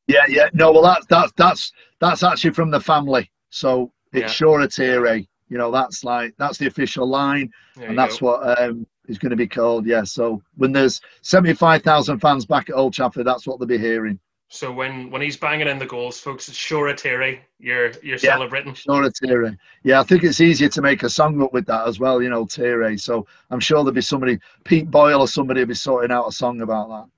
[0.08, 3.32] Yeah, yeah, no, well, that's that's that's that's actually from the family.
[3.50, 4.48] So it's yeah.
[4.48, 5.28] Shoratiri.
[5.50, 8.28] You know, that's like that's the official line, there and that's go.
[8.28, 9.86] what um, is going to be called.
[9.86, 10.04] Yeah.
[10.04, 14.20] So when there's seventy-five thousand fans back at Old Trafford, that's what they'll be hearing.
[14.50, 17.40] So when when he's banging in the goals, folks, it's Shoratiri.
[17.60, 18.74] You're you're yeah, celebrating.
[18.74, 19.58] Shoratiri.
[19.84, 22.22] Yeah, I think it's easier to make a song up with that as well.
[22.22, 22.96] You know, Tire.
[22.98, 26.32] So I'm sure there'll be somebody, Pete Boyle or somebody, will be sorting out a
[26.32, 27.15] song about that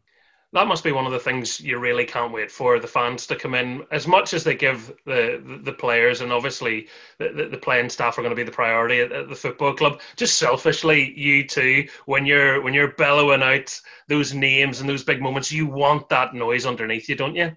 [0.58, 3.36] that must be one of the things you really can't wait for the fans to
[3.36, 3.84] come in.
[3.92, 6.88] As much as they give the the, the players and obviously
[7.20, 10.00] the, the, playing staff are going to be the priority at, at, the football club
[10.16, 15.22] just selfishly you too when you're when you're bellowing out those names and those big
[15.22, 17.56] moments you want that noise underneath you don't you?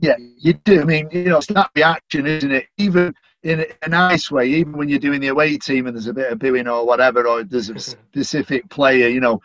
[0.00, 0.80] Yeah you do.
[0.80, 2.66] I mean you know it's that reaction isn't it?
[2.78, 3.14] Even
[3.44, 6.32] in a nice way even when you're doing the away team and there's a bit
[6.32, 9.40] of booing or whatever or there's a specific player you know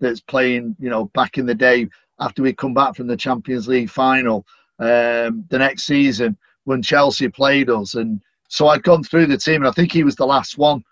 [0.00, 1.88] that's playing you know back in the day
[2.20, 4.46] after we come back from the Champions League final
[4.78, 7.94] um, the next season when Chelsea played us.
[7.94, 10.82] And so I'd gone through the team, and I think he was the last one.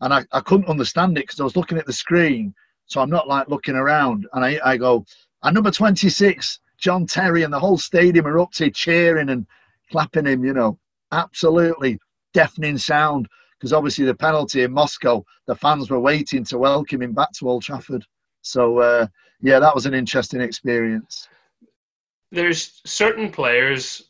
[0.00, 2.54] And I, I couldn't understand it because I was looking at the screen.
[2.86, 4.26] So I'm not like looking around.
[4.32, 5.04] And I, I go,
[5.42, 9.46] and number 26, John Terry, and the whole stadium to cheering and
[9.90, 10.78] clapping him, you know.
[11.12, 11.98] absolutely
[12.32, 13.28] deafening sound
[13.58, 17.48] because obviously the penalty in Moscow, the fans were waiting to welcome him back to
[17.48, 18.04] Old Trafford.
[18.42, 19.06] So uh,
[19.44, 21.28] yeah, that was an interesting experience.
[22.32, 24.02] There's certain players,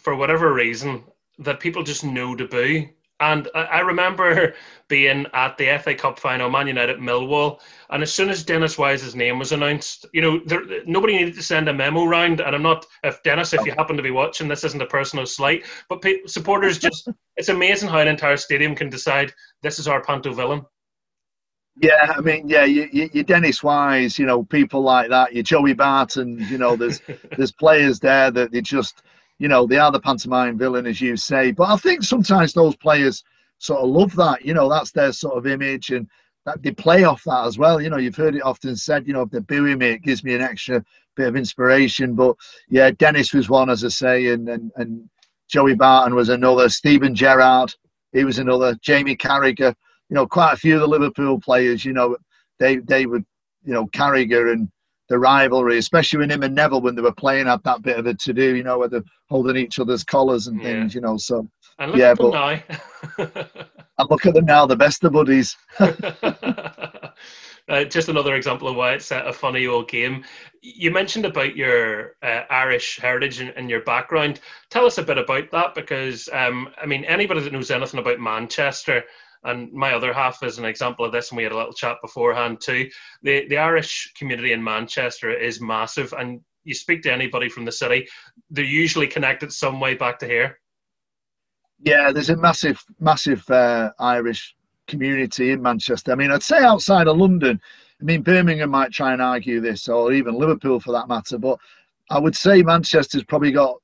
[0.00, 1.04] for whatever reason,
[1.38, 2.88] that people just know to boo.
[3.20, 4.54] And I remember
[4.88, 7.60] being at the FA Cup final, Man United Millwall,
[7.90, 11.44] and as soon as Dennis Wise's name was announced, you know, there, nobody needed to
[11.44, 12.40] send a memo round.
[12.40, 15.26] And I'm not, if Dennis, if you happen to be watching, this isn't a personal
[15.26, 20.02] slight, but supporters just, it's amazing how an entire stadium can decide this is our
[20.02, 20.66] panto villain.
[21.76, 25.32] Yeah, I mean, yeah, you, you, Dennis Wise, you know, people like that.
[25.32, 27.00] You Joey Barton, you know, there's
[27.36, 29.02] there's players there that they just,
[29.38, 31.50] you know, they are the pantomime villain, as you say.
[31.50, 33.24] But I think sometimes those players
[33.58, 36.06] sort of love that, you know, that's their sort of image, and
[36.44, 37.80] that they play off that as well.
[37.80, 40.22] You know, you've heard it often said, you know, if they're booing me, it gives
[40.24, 40.84] me an extra
[41.16, 42.14] bit of inspiration.
[42.14, 42.36] But
[42.68, 45.08] yeah, Dennis was one, as I say, and and, and
[45.48, 46.68] Joey Barton was another.
[46.68, 47.74] Steven Gerrard,
[48.12, 48.74] he was another.
[48.82, 49.74] Jamie Carragher
[50.12, 52.18] you know, quite a few of the Liverpool players, you know,
[52.58, 53.24] they they would,
[53.64, 54.68] you know, Carragher and
[55.08, 58.04] the rivalry, especially when him and Neville when they were playing, had that bit of
[58.04, 60.98] a to do, you know, where they're holding each other's collars and things, yeah.
[60.98, 61.16] you know.
[61.16, 61.48] So
[61.94, 62.62] yeah, but now.
[63.98, 65.56] and look at them now, the best of buddies.
[67.68, 70.24] Uh, just another example of why it's a funny old game.
[70.62, 74.40] You mentioned about your uh, Irish heritage and, and, your background.
[74.68, 78.18] Tell us a bit about that because, um, I mean, anybody that knows anything about
[78.18, 79.04] Manchester
[79.44, 81.96] and my other half is an example of this, and we had a little chat
[82.02, 82.88] beforehand too.
[83.22, 87.72] The the Irish community in Manchester is massive, and you speak to anybody from the
[87.72, 88.06] city,
[88.50, 90.58] they're usually connected some way back to here.
[91.84, 94.54] Yeah, there's a massive, massive uh, Irish
[94.86, 96.12] community in Manchester.
[96.12, 97.60] I mean, I'd say outside of London,
[98.00, 101.58] I mean, Birmingham might try and argue this, or even Liverpool for that matter, but
[102.10, 103.76] I would say Manchester's probably got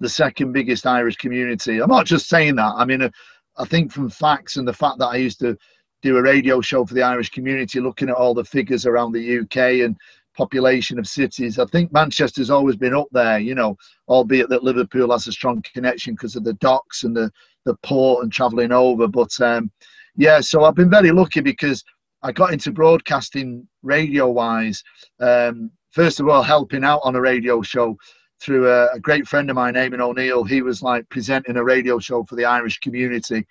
[0.00, 1.80] the second biggest Irish community.
[1.80, 2.74] I'm not just saying that.
[2.76, 3.08] I mean,
[3.56, 5.56] I think from facts and the fact that I used to
[6.02, 9.40] do a radio show for the Irish community, looking at all the figures around the
[9.40, 9.96] UK and
[10.36, 13.38] population of cities, I think Manchester's always been up there.
[13.38, 13.76] You know,
[14.08, 17.30] albeit that Liverpool has a strong connection because of the docks and the
[17.64, 19.06] the port and travelling over.
[19.06, 19.70] But um,
[20.16, 21.84] yeah, so I've been very lucky because
[22.22, 24.82] I got into broadcasting radio wise.
[25.20, 27.96] Um, first of all, helping out on a radio show
[28.42, 30.42] through a, a great friend of mine, Eamon O'Neill.
[30.44, 33.46] He was like presenting a radio show for the Irish community.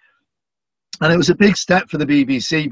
[1.00, 2.70] And it was a big step for the BBC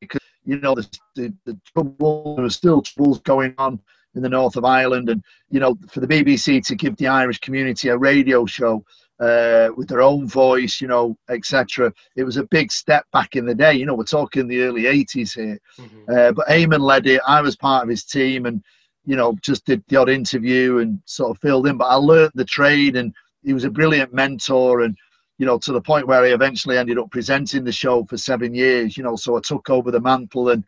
[0.00, 3.80] because, you know, the, the, the trouble, there were still troubles going on
[4.16, 5.08] in the north of Ireland.
[5.08, 8.84] And, you know, for the BBC to give the Irish community a radio show
[9.20, 11.92] uh, with their own voice, you know, etc.
[12.16, 13.74] It was a big step back in the day.
[13.74, 15.60] You know, we're talking the early 80s here.
[15.78, 16.12] Mm-hmm.
[16.12, 17.20] Uh, but Eamon led it.
[17.26, 18.46] I was part of his team.
[18.46, 18.64] And,
[19.10, 21.76] you know, just did the odd interview and sort of filled in.
[21.76, 24.96] But I learnt the trade, and he was a brilliant mentor, and
[25.38, 28.54] you know, to the point where I eventually ended up presenting the show for seven
[28.54, 28.96] years.
[28.96, 30.62] You know, so I took over the mantle, and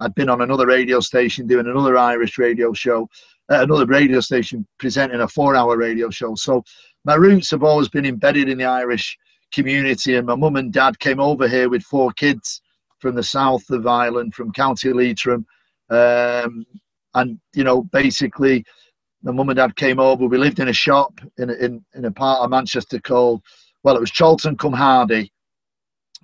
[0.00, 3.08] I'd been on another radio station doing another Irish radio show,
[3.50, 6.34] uh, another radio station presenting a four-hour radio show.
[6.34, 6.62] So
[7.06, 9.16] my roots have always been embedded in the Irish
[9.54, 12.60] community, and my mum and dad came over here with four kids
[12.98, 15.46] from the south of Ireland, from County Leitrim.
[15.88, 16.66] Um,
[17.16, 18.64] and you know basically
[19.22, 20.26] my mum and dad came over.
[20.26, 23.42] We lived in a shop in, in, in a part of manchester called
[23.82, 25.32] well it was Chorlton cum Hardy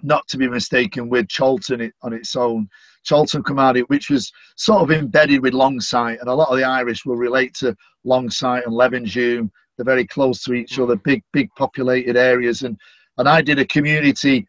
[0.05, 2.69] not to be mistaken with Chorlton on its own.
[3.09, 6.65] Chorlton cum Hardy which was sort of embedded with Longsight and a lot of the
[6.65, 7.75] Irish will relate to
[8.07, 9.51] Longsight and Levenshulme.
[9.77, 12.63] They're very close to each other big big populated areas.
[12.63, 12.77] And
[13.19, 14.47] and I did a community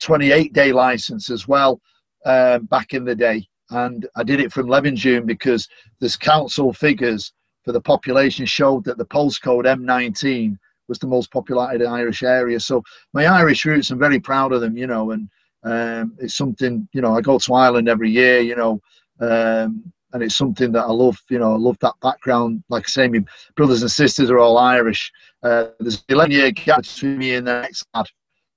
[0.00, 1.80] 28 day license as well
[2.24, 5.68] um, back in the day and I did it from Levenshulme because
[6.00, 7.32] this council figures
[7.64, 10.58] for the population showed that the postcode M19
[10.88, 12.60] was the most populated Irish area.
[12.60, 15.28] So my Irish roots, I'm very proud of them, you know, and
[15.64, 18.80] um, it's something, you know, I go to Ireland every year, you know,
[19.20, 22.62] um, and it's something that I love, you know, I love that background.
[22.68, 23.24] Like I say, my
[23.56, 25.10] brothers and sisters are all Irish.
[25.42, 28.06] Uh, there's 11 year gap between me and the next lad.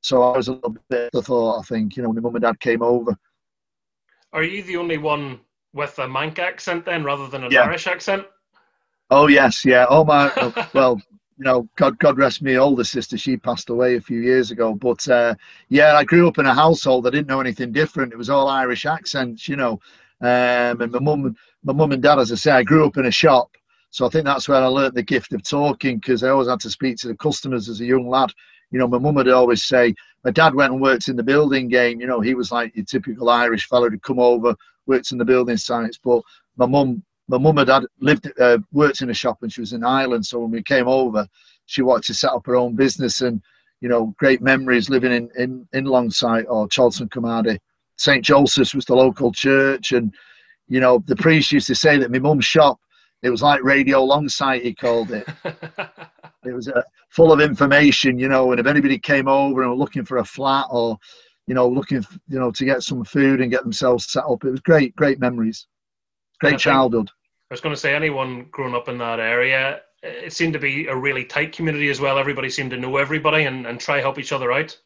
[0.02, 2.36] So I was a little bit of thought, I think, you know, when my mum
[2.36, 3.18] and dad came over.
[4.38, 5.40] Are you the only one
[5.74, 7.64] with a Manc accent then, rather than an yeah.
[7.64, 8.24] Irish accent?
[9.10, 9.88] Oh yes, yeah.
[9.90, 10.32] Oh my,
[10.76, 11.02] well,
[11.40, 13.18] you know, God, God rest me older sister.
[13.18, 14.76] She passed away a few years ago.
[14.76, 15.34] But uh,
[15.70, 17.08] yeah, I grew up in a household.
[17.08, 18.14] I didn't know anything different.
[18.14, 19.80] It was all Irish accents, you know.
[20.22, 23.08] Um, and my mum, my mum and dad, as I say, I grew up in
[23.08, 23.50] a shop.
[23.90, 26.60] So I think that's where I learnt the gift of talking because I always had
[26.60, 28.32] to speak to the customers as a young lad.
[28.72, 31.68] You know, my mum would always say, my dad went and worked in the building
[31.68, 32.02] game.
[32.02, 34.56] You know, he was like your typical Irish fella who'd come over,
[34.86, 36.00] worked in the building sites.
[36.04, 36.22] But
[36.58, 39.84] my mum, my mum had lived, uh, worked in a shop and she was in
[39.84, 40.26] Ireland.
[40.26, 41.28] So when we came over,
[41.66, 43.22] she wanted to set up her own business.
[43.22, 43.42] And,
[43.80, 47.60] you know, great memories living in, in, in Longsight or Chorlton cum Hardy.
[47.98, 48.24] St.
[48.24, 49.92] Joseph's was the local church.
[49.92, 50.14] And,
[50.68, 52.80] you know, the priest used to say that my mum's shop,
[53.24, 55.28] it was like Radio Longsight, he called it.
[56.48, 59.78] it was uh, full of information, you know, and if anybody came over and were
[59.78, 60.98] looking for a flat or,
[61.48, 64.52] you know, looking, you know, to get some food and get themselves set up, it
[64.52, 65.68] was great, great memories.
[66.40, 67.10] Great childhood.
[67.50, 70.88] I was going to say, anyone growing up in that area, it seemed to be
[70.88, 72.20] a really tight community as well.
[72.20, 74.78] Everybody seemed to know everybody and, and try help each other out.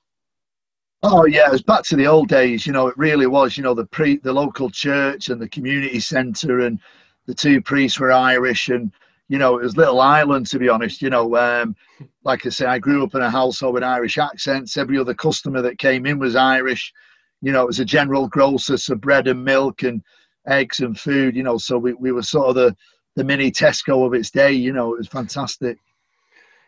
[1.03, 2.67] Oh yeah, it was back to the old days.
[2.67, 3.57] You know, it really was.
[3.57, 6.79] You know, the pre the local church and the community centre, and
[7.25, 8.91] the two priests were Irish, and
[9.31, 11.01] you know, it was little Ireland to be honest.
[11.01, 11.73] You know, um,
[12.25, 14.75] like I say, I grew up in a household with Irish accents.
[14.75, 16.91] Every other customer that came in was Irish.
[17.41, 20.03] You know, it was a general grocer, so bread and milk and
[20.47, 21.37] eggs and food.
[21.37, 22.75] You know, so we, we were sort of the
[23.15, 24.51] the mini Tesco of its day.
[24.51, 25.77] You know, it was fantastic.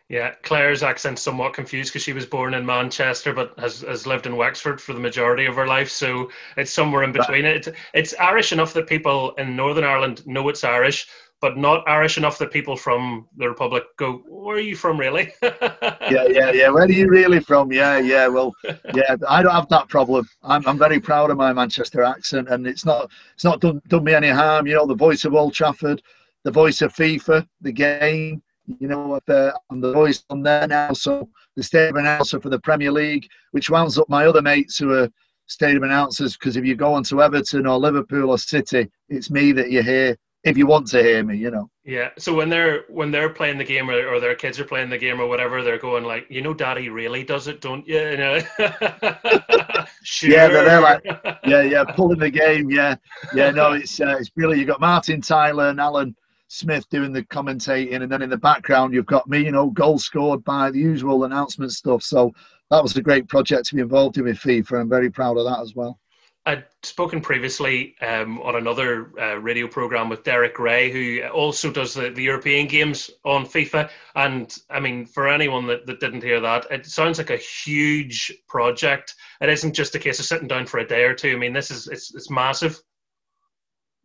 [0.08, 4.26] Yeah, Claire's accent's somewhat confused because she was born in Manchester but has, has lived
[4.26, 5.90] in Wexford for the majority of her life.
[5.90, 7.46] So it's somewhere in between.
[7.46, 11.08] It's, it's Irish enough that people in Northern Ireland know it's Irish,
[11.44, 15.30] but not Irish enough that people from the Republic go, Where are you from, really?
[15.42, 16.70] yeah, yeah, yeah.
[16.70, 17.70] Where are you really from?
[17.70, 18.28] Yeah, yeah.
[18.28, 18.54] Well,
[18.94, 20.26] yeah, I don't have that problem.
[20.42, 24.04] I'm, I'm very proud of my Manchester accent, and it's not it's not done, done
[24.04, 24.66] me any harm.
[24.66, 26.00] You know, the voice of Old Trafford
[26.44, 28.42] the voice of FIFA, the game.
[28.80, 30.92] You know, uh, I'm the voice on there now.
[30.92, 34.92] So the stadium announcer for the Premier League, which rounds up my other mates who
[34.92, 35.10] are
[35.46, 36.36] stadium announcers.
[36.36, 39.82] Because if you go on to Everton or Liverpool or City, it's me that you
[39.82, 41.70] hear if you want to hear me, you know.
[41.84, 42.10] Yeah.
[42.18, 44.98] So when they're when they're playing the game or, or their kids are playing the
[44.98, 47.98] game or whatever, they're going like, you know, Daddy really does it, don't you?
[47.98, 48.40] you know?
[50.02, 50.30] sure.
[50.30, 51.02] Yeah, they're like,
[51.46, 52.70] yeah, yeah, pulling the game.
[52.70, 52.96] Yeah,
[53.34, 53.50] yeah.
[53.50, 54.60] No, it's uh, it's brilliant.
[54.60, 56.14] You've got Martin Tyler and Alan
[56.48, 59.98] Smith doing the commentating, and then in the background you've got me, you know, goal
[59.98, 62.02] scored by the usual announcement stuff.
[62.02, 62.32] So
[62.70, 64.80] that was a great project to be involved in with FIFA.
[64.80, 65.98] I'm very proud of that as well.
[66.46, 71.94] I'd spoken previously um, on another uh, radio program with Derek Ray, who also does
[71.94, 73.88] the, the European games on FIFA.
[74.14, 78.30] And I mean, for anyone that, that didn't hear that, it sounds like a huge
[78.46, 79.14] project.
[79.40, 81.30] It isn't just a case of sitting down for a day or two.
[81.30, 82.78] I mean, this is it's, it's massive.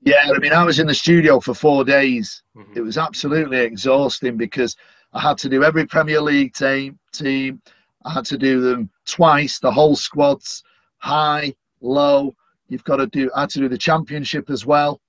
[0.02, 2.42] Yeah, I mean, I was in the studio for four days.
[2.56, 2.78] Mm-hmm.
[2.78, 4.78] It was absolutely exhausting because
[5.12, 6.98] I had to do every Premier League team.
[7.12, 7.62] Team,
[8.06, 10.64] I had to do them twice, the whole squads,
[11.00, 12.36] high, low.
[12.68, 13.30] You've got to do.
[13.36, 15.00] Had to do the Championship as well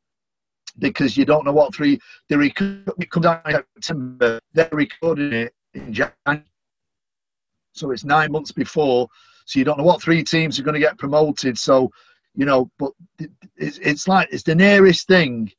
[0.78, 1.98] because you don't know what three.
[2.28, 4.40] They rec- it comes out in September.
[4.52, 6.44] They're recording it in January,
[7.72, 9.08] so it's nine months before.
[9.44, 11.58] So you don't know what three teams are going to get promoted.
[11.58, 11.90] So
[12.34, 12.92] you know, but
[13.56, 15.50] it's, it's like it's the nearest thing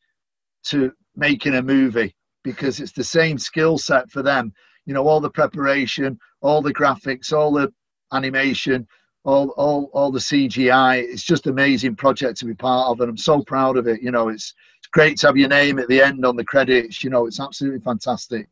[0.64, 4.54] to making a movie because it's the same skill set for them.
[4.86, 7.72] You know, all the preparation, all the graphics, all the
[8.14, 8.88] animation,
[9.24, 11.04] all all all the CGI.
[11.04, 14.02] It's just amazing project to be part of, and I'm so proud of it.
[14.02, 17.04] You know, it's it's great to have your name at the end on the credits.
[17.04, 18.48] You know, it's absolutely fantastic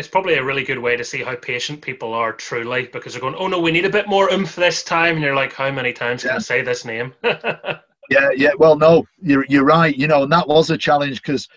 [0.00, 3.20] it's probably a really good way to see how patient people are truly because they're
[3.20, 5.16] going, oh no, we need a bit more oomph this time.
[5.16, 6.30] And you're like, how many times yeah.
[6.30, 7.12] can I say this name?
[7.24, 8.52] yeah, yeah.
[8.58, 9.94] Well, no, you're, you're right.
[9.94, 11.48] You know, and that was a challenge because,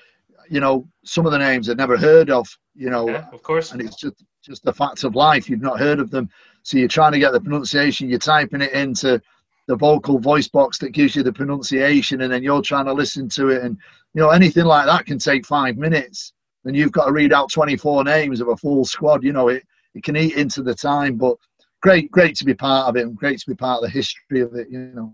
[0.49, 3.71] you know, some of the names I'd never heard of, you know, yeah, of course.
[3.71, 5.49] And it's just, just the facts of life.
[5.49, 6.30] You've not heard of them.
[6.64, 9.22] So you're trying to get the pronunciation, you're typing it into
[9.68, 13.30] the vocal voice box that gives you the pronunciation, and then you're trying to listen
[13.30, 13.64] to it.
[13.64, 13.78] And,
[14.14, 16.34] you know, anything like that can take five minutes
[16.66, 19.24] And you've got to read out 24 names of a full squad.
[19.24, 21.38] You know, it, it can eat into the time, but
[21.82, 24.41] great, great to be part of it and great to be part of the history
[24.41, 25.14] of it, you know.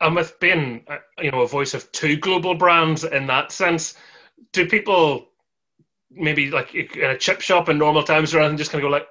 [0.00, 3.94] And with being, uh, you know, a voice of two global brands in that sense,
[4.52, 5.28] do people
[6.10, 8.92] maybe like in a chip shop in normal times rather than just kind of go
[8.92, 9.06] like,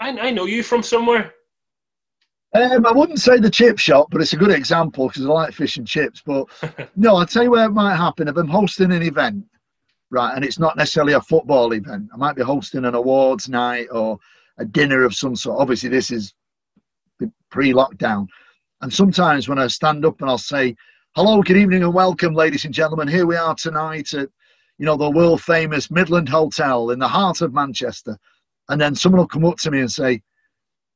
[0.00, 1.32] I, I know you from somewhere?
[2.54, 5.54] Um, I wouldn't say the chip shop, but it's a good example because I like
[5.54, 6.22] fish and chips.
[6.24, 6.46] But
[6.96, 8.26] no, I'll tell you where it might happen.
[8.26, 9.44] If I'm hosting an event
[10.10, 10.34] right?
[10.34, 12.08] And it's not necessarily a football event.
[12.12, 14.18] I might be hosting an awards night or
[14.58, 15.60] a dinner of some sort.
[15.60, 16.34] Obviously, this is
[17.50, 18.26] pre-lockdown.
[18.82, 20.74] And sometimes when I stand up and I'll say,
[21.14, 23.08] "Hello, good evening, and welcome, ladies and gentlemen.
[23.08, 24.28] Here we are tonight at,
[24.78, 28.18] you know, the world famous Midland Hotel in the heart of Manchester,"
[28.70, 30.22] and then someone will come up to me and say, "Do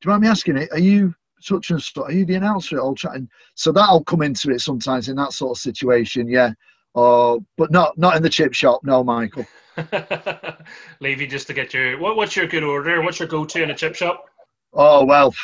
[0.05, 0.71] you mind me asking it?
[0.73, 3.29] Are you?" Such and such, are you the announcer at Old Trafford?
[3.55, 6.55] So that'll come into it sometimes in that sort of situation, yeah.
[6.95, 8.81] Oh, but not not in the chip shop.
[8.83, 9.47] No, Michael.
[11.01, 13.03] Levy, just to get your what, what's your good order?
[13.03, 14.25] What's your go-to in a chip shop?
[14.73, 15.35] Oh well,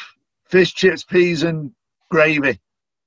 [0.48, 1.72] fish, chips, peas, and
[2.10, 2.58] gravy.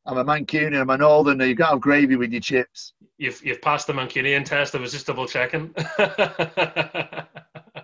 [0.06, 0.82] I'm a Mancunian.
[0.82, 1.46] I'm a Northerner.
[1.46, 2.94] You've got to have gravy with your chips.
[3.18, 4.76] You've you've passed the Mancunian test.
[4.76, 5.74] I was just double checking.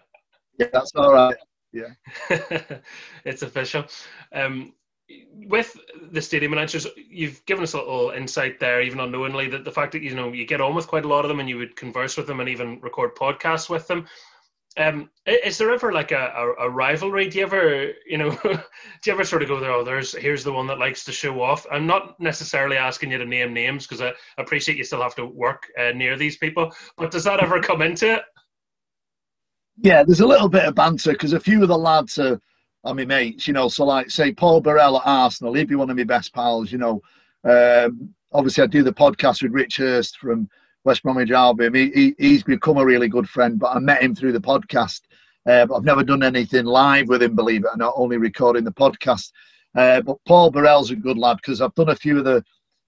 [0.60, 1.36] yeah, that's all right.
[1.72, 1.94] Yeah,
[3.26, 3.86] it's official.
[4.34, 4.74] Um,
[5.34, 5.76] with
[6.12, 9.92] the stadium announcers, you've given us a little insight there, even unknowingly, that the fact
[9.94, 11.76] that you know you get on with quite a lot of them and you would
[11.76, 14.08] converse with them and even record podcasts with them.
[14.78, 17.28] Um, is there ever like a, a, a, rivalry?
[17.28, 18.60] Do you ever, you know, do
[19.06, 19.72] you ever sort of go there?
[19.72, 21.66] Oh, there's here's the one that likes to show off.
[21.72, 25.26] I'm not necessarily asking you to name names because I appreciate you still have to
[25.26, 26.72] work uh, near these people.
[26.98, 28.22] But does that ever come into it?
[29.82, 32.40] Yeah, there's a little bit of banter because a few of the lads are,
[32.84, 33.48] are my mates.
[33.48, 36.34] You know, so like say Paul Burrell at Arsenal, he'd be one of my best
[36.34, 36.72] pals.
[36.72, 37.02] You know,
[37.44, 40.50] um, obviously I do the podcast with Rich Hurst from
[40.84, 41.74] West Bromwich Albion.
[41.74, 45.02] He, he, he's become a really good friend, but I met him through the podcast.
[45.46, 48.66] Uh, but I've never done anything live with him, believe it or not, only recording
[48.66, 49.32] the podcast.
[49.76, 52.44] Uh, but Paul Burrell's a good lad because I've done a few of the,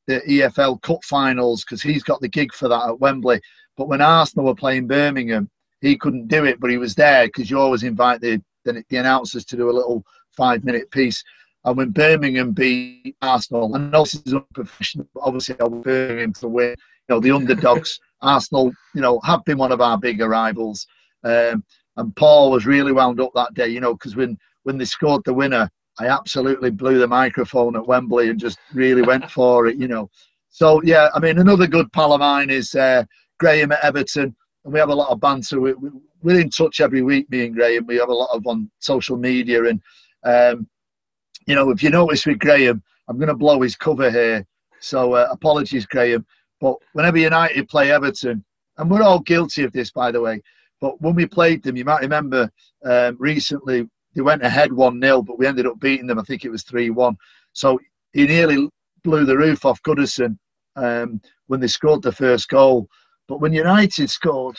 [0.08, 3.40] the EFL Cup finals because he's got the gig for that at Wembley.
[3.78, 5.50] But when Arsenal were playing Birmingham,
[5.82, 9.44] he couldn't do it, but he was there because you always invite the, the, announcers
[9.46, 11.24] to do a little five minute piece.
[11.66, 16.48] And when Birmingham beat Arsenal, know this is unprofessional, but obviously I want Birmingham to
[16.48, 16.76] win
[17.10, 18.00] You know, the underdogs.
[18.22, 20.86] Arsenal, you know, have been one of our bigger rivals.
[21.24, 21.64] Um,
[21.98, 25.24] and Paul was really wound up that day, you know, because when, when they scored
[25.26, 25.70] the winner,
[26.00, 30.10] I absolutely blew the microphone at Wembley and just really went for it, you know.
[30.50, 33.04] So, yeah, I mean, another good pal of mine is uh,
[33.40, 34.36] Graham at Everton.
[34.64, 35.60] And we have a lot of banter.
[35.60, 35.74] We,
[36.22, 37.88] we're in touch every week, me and Graham.
[37.88, 39.64] We have a lot of on social media.
[39.66, 39.82] And,
[40.24, 40.68] um,
[41.48, 44.46] you know, if you notice with Graham, I'm going to blow his cover here.
[44.80, 46.26] So uh, apologies, Graham.
[46.60, 48.44] But whenever United play Everton,
[48.78, 50.42] and we're all guilty of this, by the way,
[50.80, 52.52] but when we played them, you might remember
[52.84, 56.20] um, recently they went ahead 1 0, but we ended up beating them.
[56.20, 57.16] I think it was 3 1.
[57.54, 57.80] So
[58.14, 58.70] he nearly
[59.04, 60.38] blew the roof off Goodison
[60.76, 62.88] um, when they scored the first goal.
[63.32, 64.58] But when United scored,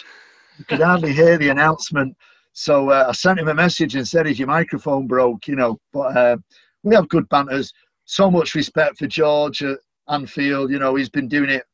[0.59, 2.16] you could hardly hear the announcement.
[2.53, 5.79] So uh, I sent him a message and said, "Is your microphone broke?" You know.
[5.93, 6.37] But uh,
[6.83, 7.73] we have good banters.
[8.05, 10.70] So much respect for George at Anfield.
[10.70, 11.64] You know, he's been doing it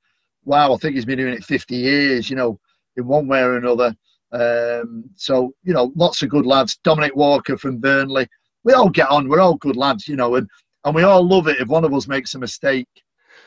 [0.48, 2.58] wow, I think he's been doing it 50 years, you know,
[2.96, 3.94] in one way or another.
[4.32, 6.78] Um, so, you know, lots of good lads.
[6.82, 8.26] Dominic Walker from Burnley.
[8.64, 9.28] We all get on.
[9.28, 10.48] We're all good lads, you know, and,
[10.84, 12.88] and we all love it if one of us makes a mistake,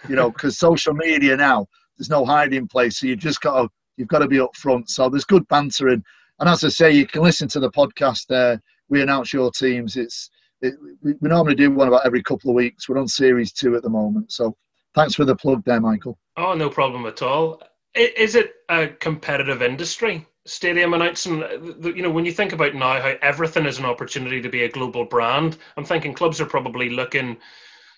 [0.07, 1.65] you know, because social media now,
[2.01, 2.97] there's no hiding place.
[2.97, 4.89] So you've just got to, you've got to be up front.
[4.89, 5.89] So there's good banter.
[5.89, 6.03] And,
[6.39, 8.59] and as I say, you can listen to the podcast there.
[8.89, 9.97] We announce your teams.
[9.97, 10.31] It's,
[10.61, 10.73] it,
[11.03, 12.89] we normally do one about every couple of weeks.
[12.89, 14.31] We're on series two at the moment.
[14.31, 14.57] So
[14.95, 16.17] thanks for the plug there, Michael.
[16.37, 17.61] Oh, no problem at all.
[17.93, 20.25] Is it a competitive industry?
[20.47, 21.43] Stadium announcing,
[21.83, 24.69] you know, when you think about now how everything is an opportunity to be a
[24.69, 27.37] global brand, I'm thinking clubs are probably looking,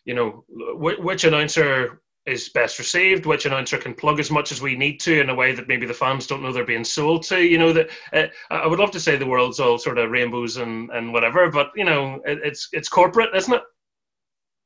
[0.04, 4.76] you know, which announcer is best received, which announcer can plug as much as we
[4.76, 7.42] need to in a way that maybe the fans don't know they're being sold to.
[7.42, 10.58] You know, that uh, I would love to say the world's all sort of rainbows
[10.58, 13.64] and, and whatever, but you know, it, it's it's corporate, isn't it?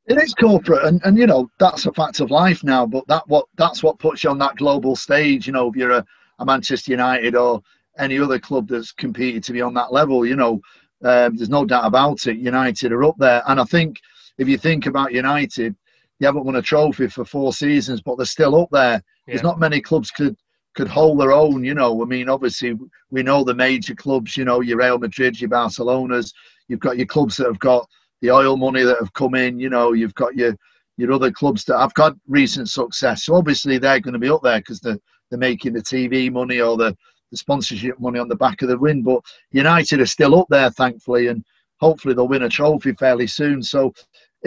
[0.08, 2.86] It is corporate, and, and you know that's a fact of life now.
[2.86, 5.48] But that what that's what puts you on that global stage.
[5.48, 6.06] You know, if you're a,
[6.40, 7.62] a Manchester United or
[7.98, 10.62] any other club that's competed to be on that level, you know,
[11.04, 12.38] um, there's no doubt about it.
[12.38, 14.00] United are up there, and I think
[14.38, 15.76] if you think about United,
[16.20, 18.94] you haven't won a trophy for four seasons, but they're still up there.
[18.94, 19.02] Yeah.
[19.28, 20.36] There's not many clubs could
[20.76, 21.64] could hold their own.
[21.64, 22.76] You know, I mean, obviously
[23.10, 24.38] we know the major clubs.
[24.38, 26.34] You know, your Real Madrid, your Barcelona's.
[26.68, 27.88] You've got your clubs that have got
[28.22, 29.60] the oil money that have come in.
[29.60, 30.56] You know, you've got your
[30.98, 33.26] your other clubs that have got recent success.
[33.26, 35.00] So obviously they're going to be up there because they're
[35.30, 36.96] they're making the TV money or the,
[37.32, 39.04] the sponsorship money on the back of the win.
[39.04, 41.44] But United are still up there, thankfully, and
[41.80, 43.62] hopefully they'll win a trophy fairly soon.
[43.62, 43.94] So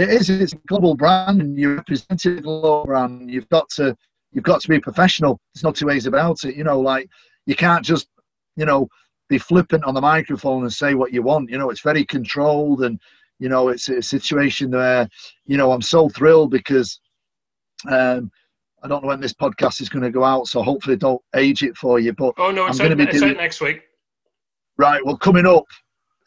[0.01, 3.31] it is it's a global brand, and you're representing a global brand.
[3.31, 3.97] You've got to
[4.33, 5.41] you've got to be professional.
[5.55, 6.57] There's no two ways about it.
[6.57, 7.09] You know, like
[7.47, 8.09] you can't just
[8.57, 8.89] you know
[9.29, 11.51] be flippant on the microphone and say what you want.
[11.51, 12.99] You know, it's very controlled and
[13.41, 15.09] you know, it's a situation where,
[15.47, 17.01] you know, I'm so thrilled because
[17.91, 18.31] um,
[18.83, 21.63] I don't know when this podcast is going to go out, so hopefully don't age
[21.63, 22.13] it for you.
[22.13, 23.81] But oh no, it's, out, it's doing, out next week.
[24.77, 25.05] Right.
[25.05, 25.65] Well, coming up,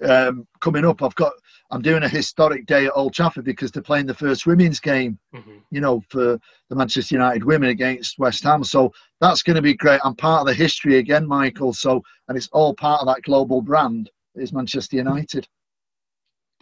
[0.04, 1.34] um, coming up, I've got
[1.74, 5.18] I'm doing a historic day at Old Trafford because they're playing the first women's game,
[5.34, 5.58] mm-hmm.
[5.72, 8.64] you know, for the Manchester United women against West Ham.
[8.64, 10.00] So that's going to be great.
[10.04, 11.74] I'm part of the history again, Michael.
[11.74, 15.48] So and it's all part of that global brand is Manchester United.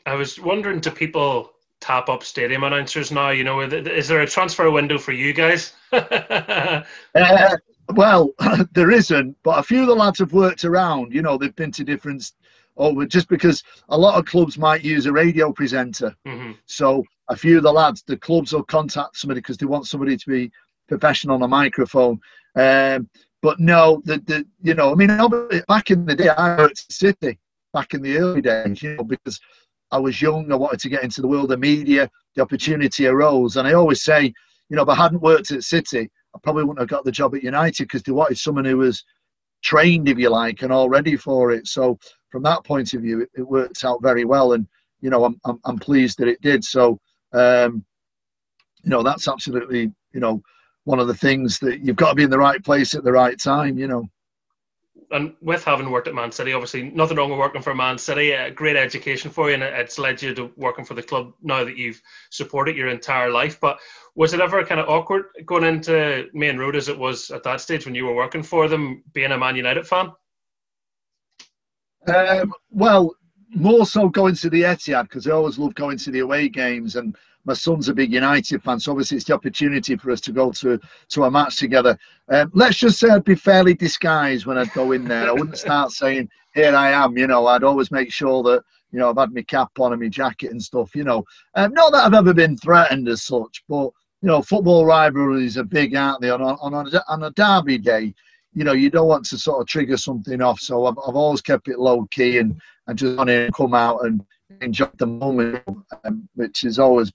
[0.05, 1.51] I was wondering, do people
[1.81, 3.31] tap up stadium announcers now?
[3.31, 5.73] You know, is there a transfer window for you guys?
[5.91, 6.83] uh,
[7.89, 8.33] well,
[8.73, 11.13] there isn't, but a few of the lads have worked around.
[11.13, 12.31] You know, they've been to different.
[12.77, 16.53] Oh, just because a lot of clubs might use a radio presenter, mm-hmm.
[16.65, 20.17] so a few of the lads, the clubs will contact somebody because they want somebody
[20.17, 20.51] to be
[20.87, 22.19] professional on a microphone.
[22.55, 23.09] Um,
[23.41, 25.09] but no, the, the you know, I mean,
[25.67, 27.39] back in the day, I worked at City,
[27.73, 29.39] back in the early days, you know, because
[29.91, 33.57] I was young, I wanted to get into the world of media, the opportunity arose.
[33.57, 34.33] And I always say,
[34.69, 37.35] you know, if I hadn't worked at City, I probably wouldn't have got the job
[37.35, 39.03] at United because they wanted someone who was
[39.63, 41.67] trained, if you like, and all ready for it.
[41.67, 41.99] So
[42.31, 44.53] from that point of view, it, it worked out very well.
[44.53, 44.67] And,
[45.01, 46.63] you know, I'm, I'm, I'm pleased that it did.
[46.63, 46.99] So,
[47.33, 47.85] um,
[48.83, 50.41] you know, that's absolutely, you know,
[50.85, 53.11] one of the things that you've got to be in the right place at the
[53.11, 54.09] right time, you know
[55.11, 58.31] and with having worked at Man City, obviously nothing wrong with working for Man City.
[58.31, 61.63] A great education for you, and it's led you to working for the club now
[61.63, 63.59] that you've supported your entire life.
[63.59, 63.79] But
[64.15, 67.61] was it ever kind of awkward going into Maine Road as it was at that
[67.61, 70.11] stage when you were working for them, being a Man United fan?
[72.07, 73.15] Um, well,
[73.53, 76.95] more so going to the Etihad because I always love going to the away games
[76.95, 80.31] and my son's a big United fan, so obviously it's the opportunity for us to
[80.31, 80.79] go to
[81.09, 81.97] to a match together.
[82.29, 85.27] Um, let's just say I'd be fairly disguised when I'd go in there.
[85.27, 87.47] I wouldn't start saying, "Here I am," you know.
[87.47, 90.51] I'd always make sure that you know I've had my cap on and my jacket
[90.51, 91.23] and stuff, you know.
[91.55, 93.89] Um, not that I've ever been threatened as such, but
[94.21, 96.29] you know, football rivalries are big, aren't they?
[96.29, 98.13] On on, on, a, on a derby day,
[98.53, 100.59] you know, you don't want to sort of trigger something off.
[100.59, 104.05] So I've, I've always kept it low key and, and just in and come out
[104.05, 104.23] and
[104.61, 105.63] enjoy the moment,
[106.03, 107.11] um, which has always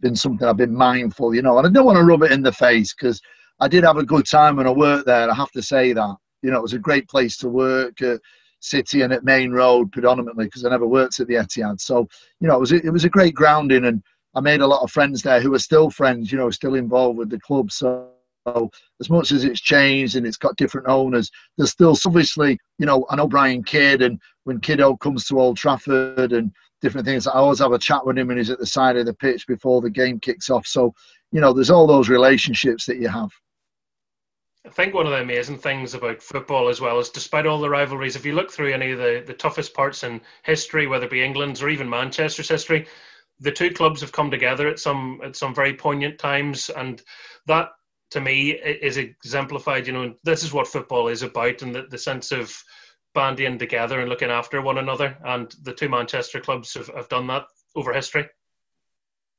[0.00, 2.42] been something I've been mindful, you know, and I don't want to rub it in
[2.42, 3.20] the face because
[3.60, 5.30] I did have a good time when I worked there.
[5.30, 8.20] I have to say that, you know, it was a great place to work at
[8.60, 11.80] City and at Maine Road predominantly because I never worked at the Etihad.
[11.80, 12.08] So,
[12.40, 14.02] you know, it was it was a great grounding, and
[14.34, 17.18] I made a lot of friends there who are still friends, you know, still involved
[17.18, 17.70] with the club.
[17.72, 18.11] So.
[18.46, 23.06] As much as it's changed and it's got different owners, there's still obviously, you know,
[23.10, 27.26] I know Brian Kidd and when Kiddo comes to Old Trafford and different things.
[27.26, 29.46] I always have a chat with him when he's at the side of the pitch
[29.46, 30.66] before the game kicks off.
[30.66, 30.92] So,
[31.30, 33.30] you know, there's all those relationships that you have.
[34.66, 37.70] I think one of the amazing things about football as well is despite all the
[37.70, 41.10] rivalries, if you look through any of the, the toughest parts in history, whether it
[41.10, 42.86] be England's or even Manchester's history,
[43.40, 47.02] the two clubs have come together at some at some very poignant times and
[47.46, 47.70] that
[48.12, 51.98] to me is exemplified, you know, this is what football is about and the, the
[51.98, 52.54] sense of
[53.14, 55.16] banding together and looking after one another.
[55.24, 57.44] And the two Manchester clubs have, have done that
[57.74, 58.28] over history.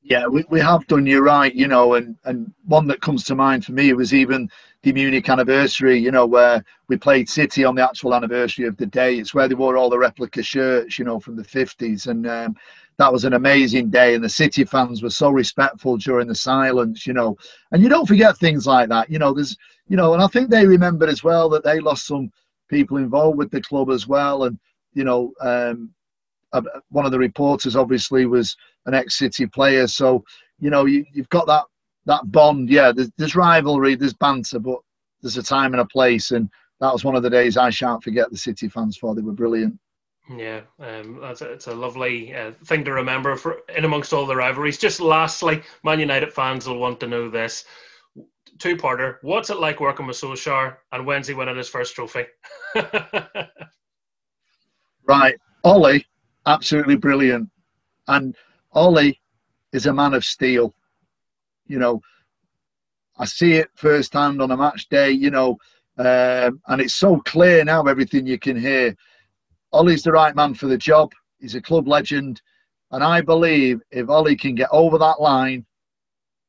[0.02, 1.06] Yeah, we, we have done.
[1.06, 1.54] You're right.
[1.54, 4.50] You know, and, and one that comes to mind for me was even
[4.82, 5.98] the Munich anniversary.
[5.98, 9.16] You know, where we played City on the actual anniversary of the day.
[9.16, 10.98] It's where they wore all the replica shirts.
[10.98, 12.54] You know, from the 50s, and um,
[12.98, 14.14] that was an amazing day.
[14.14, 17.06] And the City fans were so respectful during the silence.
[17.06, 17.36] You know,
[17.72, 19.10] and you don't forget things like that.
[19.10, 22.06] You know, there's you know, and I think they remembered as well that they lost
[22.06, 22.30] some
[22.68, 24.44] people involved with the club as well.
[24.44, 24.58] And,
[24.94, 25.90] you know, um,
[26.90, 29.86] one of the reporters obviously was an ex City player.
[29.86, 30.24] So,
[30.58, 31.64] you know, you, have got that,
[32.06, 32.70] that bond.
[32.70, 34.78] Yeah, there's, there's rivalry, there's banter, but
[35.20, 36.30] there's a time and a place.
[36.30, 36.48] And
[36.80, 39.14] that was one of the days I shan't forget the City fans for.
[39.14, 39.78] They were brilliant.
[40.28, 44.26] Yeah, um, that's a, it's a lovely uh, thing to remember for in amongst all
[44.26, 44.78] the rivalries.
[44.78, 47.64] Just lastly, Man United fans will want to know this
[48.58, 49.16] two parter.
[49.22, 52.24] What's it like working with Solskjaer and when's he winning his first trophy?
[55.06, 55.34] right.
[55.64, 56.06] Ollie,
[56.46, 57.50] absolutely brilliant.
[58.08, 58.34] And
[58.72, 59.20] Ollie
[59.72, 60.74] is a man of steel.
[61.66, 62.00] You know,
[63.18, 65.58] I see it firsthand on a match day, you know,
[65.98, 68.94] um, and it's so clear now everything you can hear.
[69.74, 71.12] Ollie's the right man for the job.
[71.38, 72.40] He's a club legend.
[72.92, 75.66] And I believe if Ollie can get over that line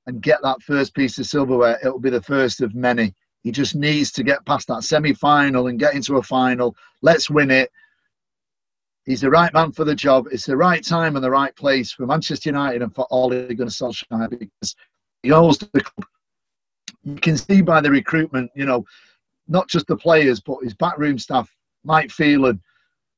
[0.05, 3.15] and get that first piece of silverware, it'll be the first of many.
[3.43, 6.75] He just needs to get past that semi final and get into a final.
[7.01, 7.71] Let's win it.
[9.05, 10.27] He's the right man for the job.
[10.31, 13.69] It's the right time and the right place for Manchester United and for Ole Gunnar
[13.69, 14.75] Solskjaer because
[15.21, 16.07] he owns the club.
[17.03, 18.85] You can see by the recruitment, you know,
[19.47, 22.59] not just the players, but his backroom staff, Mike Phelan,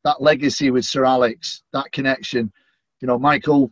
[0.04, 2.52] that legacy with Sir Alex, that connection,
[3.02, 3.72] you know, Michael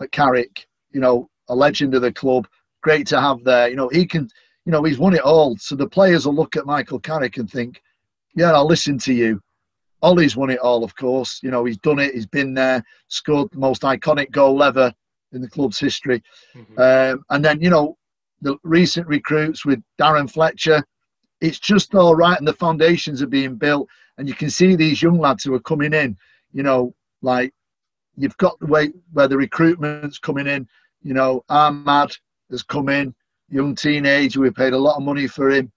[0.00, 2.46] at Carrick, you know, a legend of the club.
[2.82, 3.68] Great to have there.
[3.68, 4.28] You know, he can,
[4.64, 5.56] you know, he's won it all.
[5.58, 7.82] So the players will look at Michael Carrick and think,
[8.34, 9.40] yeah, I'll listen to you.
[10.02, 11.40] Ollie's won it all, of course.
[11.42, 12.14] You know, he's done it.
[12.14, 14.92] He's been there, scored the most iconic goal ever
[15.32, 16.22] in the club's history.
[16.56, 16.80] Mm-hmm.
[16.80, 17.96] Um, and then, you know,
[18.40, 20.82] the recent recruits with Darren Fletcher,
[21.42, 22.38] it's just all right.
[22.38, 23.88] And the foundations are being built.
[24.20, 26.14] And you can see these young lads who are coming in,
[26.52, 27.54] you know, like
[28.18, 30.68] you've got the way where the recruitment's coming in.
[31.00, 32.14] You know, Amad
[32.50, 33.14] has come in,
[33.48, 34.40] young teenager.
[34.40, 35.72] We paid a lot of money for him.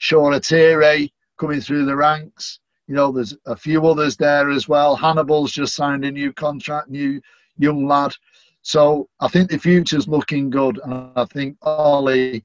[0.00, 1.10] Shoretire
[1.40, 2.60] coming through the ranks.
[2.86, 4.96] You know, there's a few others there as well.
[4.96, 7.20] Hannibal's just signed a new contract, new
[7.58, 8.14] young lad.
[8.62, 12.44] So I think the future's looking good, and I think Ollie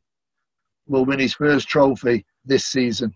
[0.87, 3.13] will win his first trophy this season.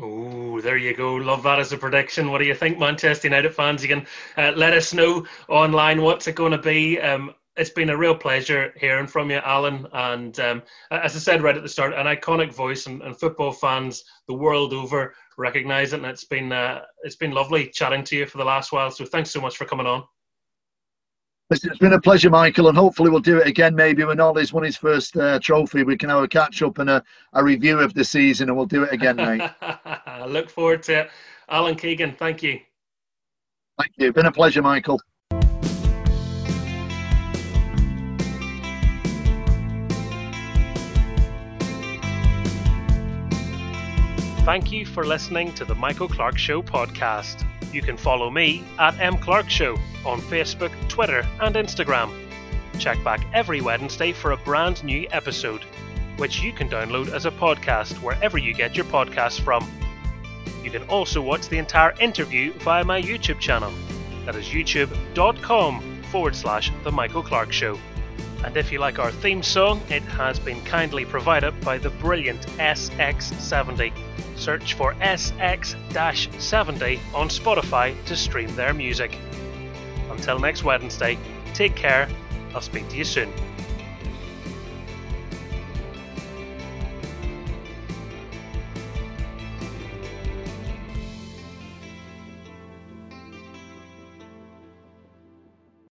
[0.00, 1.14] Oh, there you go.
[1.16, 2.30] Love that as a prediction.
[2.30, 3.82] What do you think, Manchester United fans?
[3.82, 4.06] You can
[4.36, 7.00] uh, let us know online what's it going to be.
[7.00, 9.88] Um, it's been a real pleasure hearing from you, Alan.
[9.92, 10.62] And um,
[10.92, 14.34] as I said right at the start, an iconic voice, and, and football fans the
[14.34, 15.96] world over recognise it.
[15.96, 18.92] And it's been uh, it's been lovely chatting to you for the last while.
[18.92, 20.04] So thanks so much for coming on.
[21.50, 23.74] Listen, it's been a pleasure, Michael, and hopefully we'll do it again.
[23.74, 26.90] Maybe when Ollie's won his first uh, trophy, we can have a catch up and
[26.90, 27.02] a,
[27.32, 29.40] a review of the season, and we'll do it again, mate.
[29.62, 31.10] I look forward to it.
[31.48, 32.60] Alan Keegan, thank you.
[33.78, 34.12] Thank you.
[34.12, 35.00] Been a pleasure, Michael.
[44.44, 47.46] Thank you for listening to the Michael Clark Show podcast.
[47.72, 52.10] You can follow me at M Clark Show on Facebook, Twitter, and Instagram.
[52.78, 55.64] Check back every Wednesday for a brand new episode,
[56.16, 59.70] which you can download as a podcast wherever you get your podcasts from.
[60.62, 63.72] You can also watch the entire interview via my YouTube channel.
[64.24, 67.78] That is youtube.com forward slash The Michael Clark Show.
[68.44, 72.40] And if you like our theme song, it has been kindly provided by the brilliant
[72.58, 73.92] SX70.
[74.36, 79.18] Search for SX 70 on Spotify to stream their music.
[80.10, 81.18] Until next Wednesday,
[81.54, 82.08] take care.
[82.54, 83.32] I'll speak to you soon.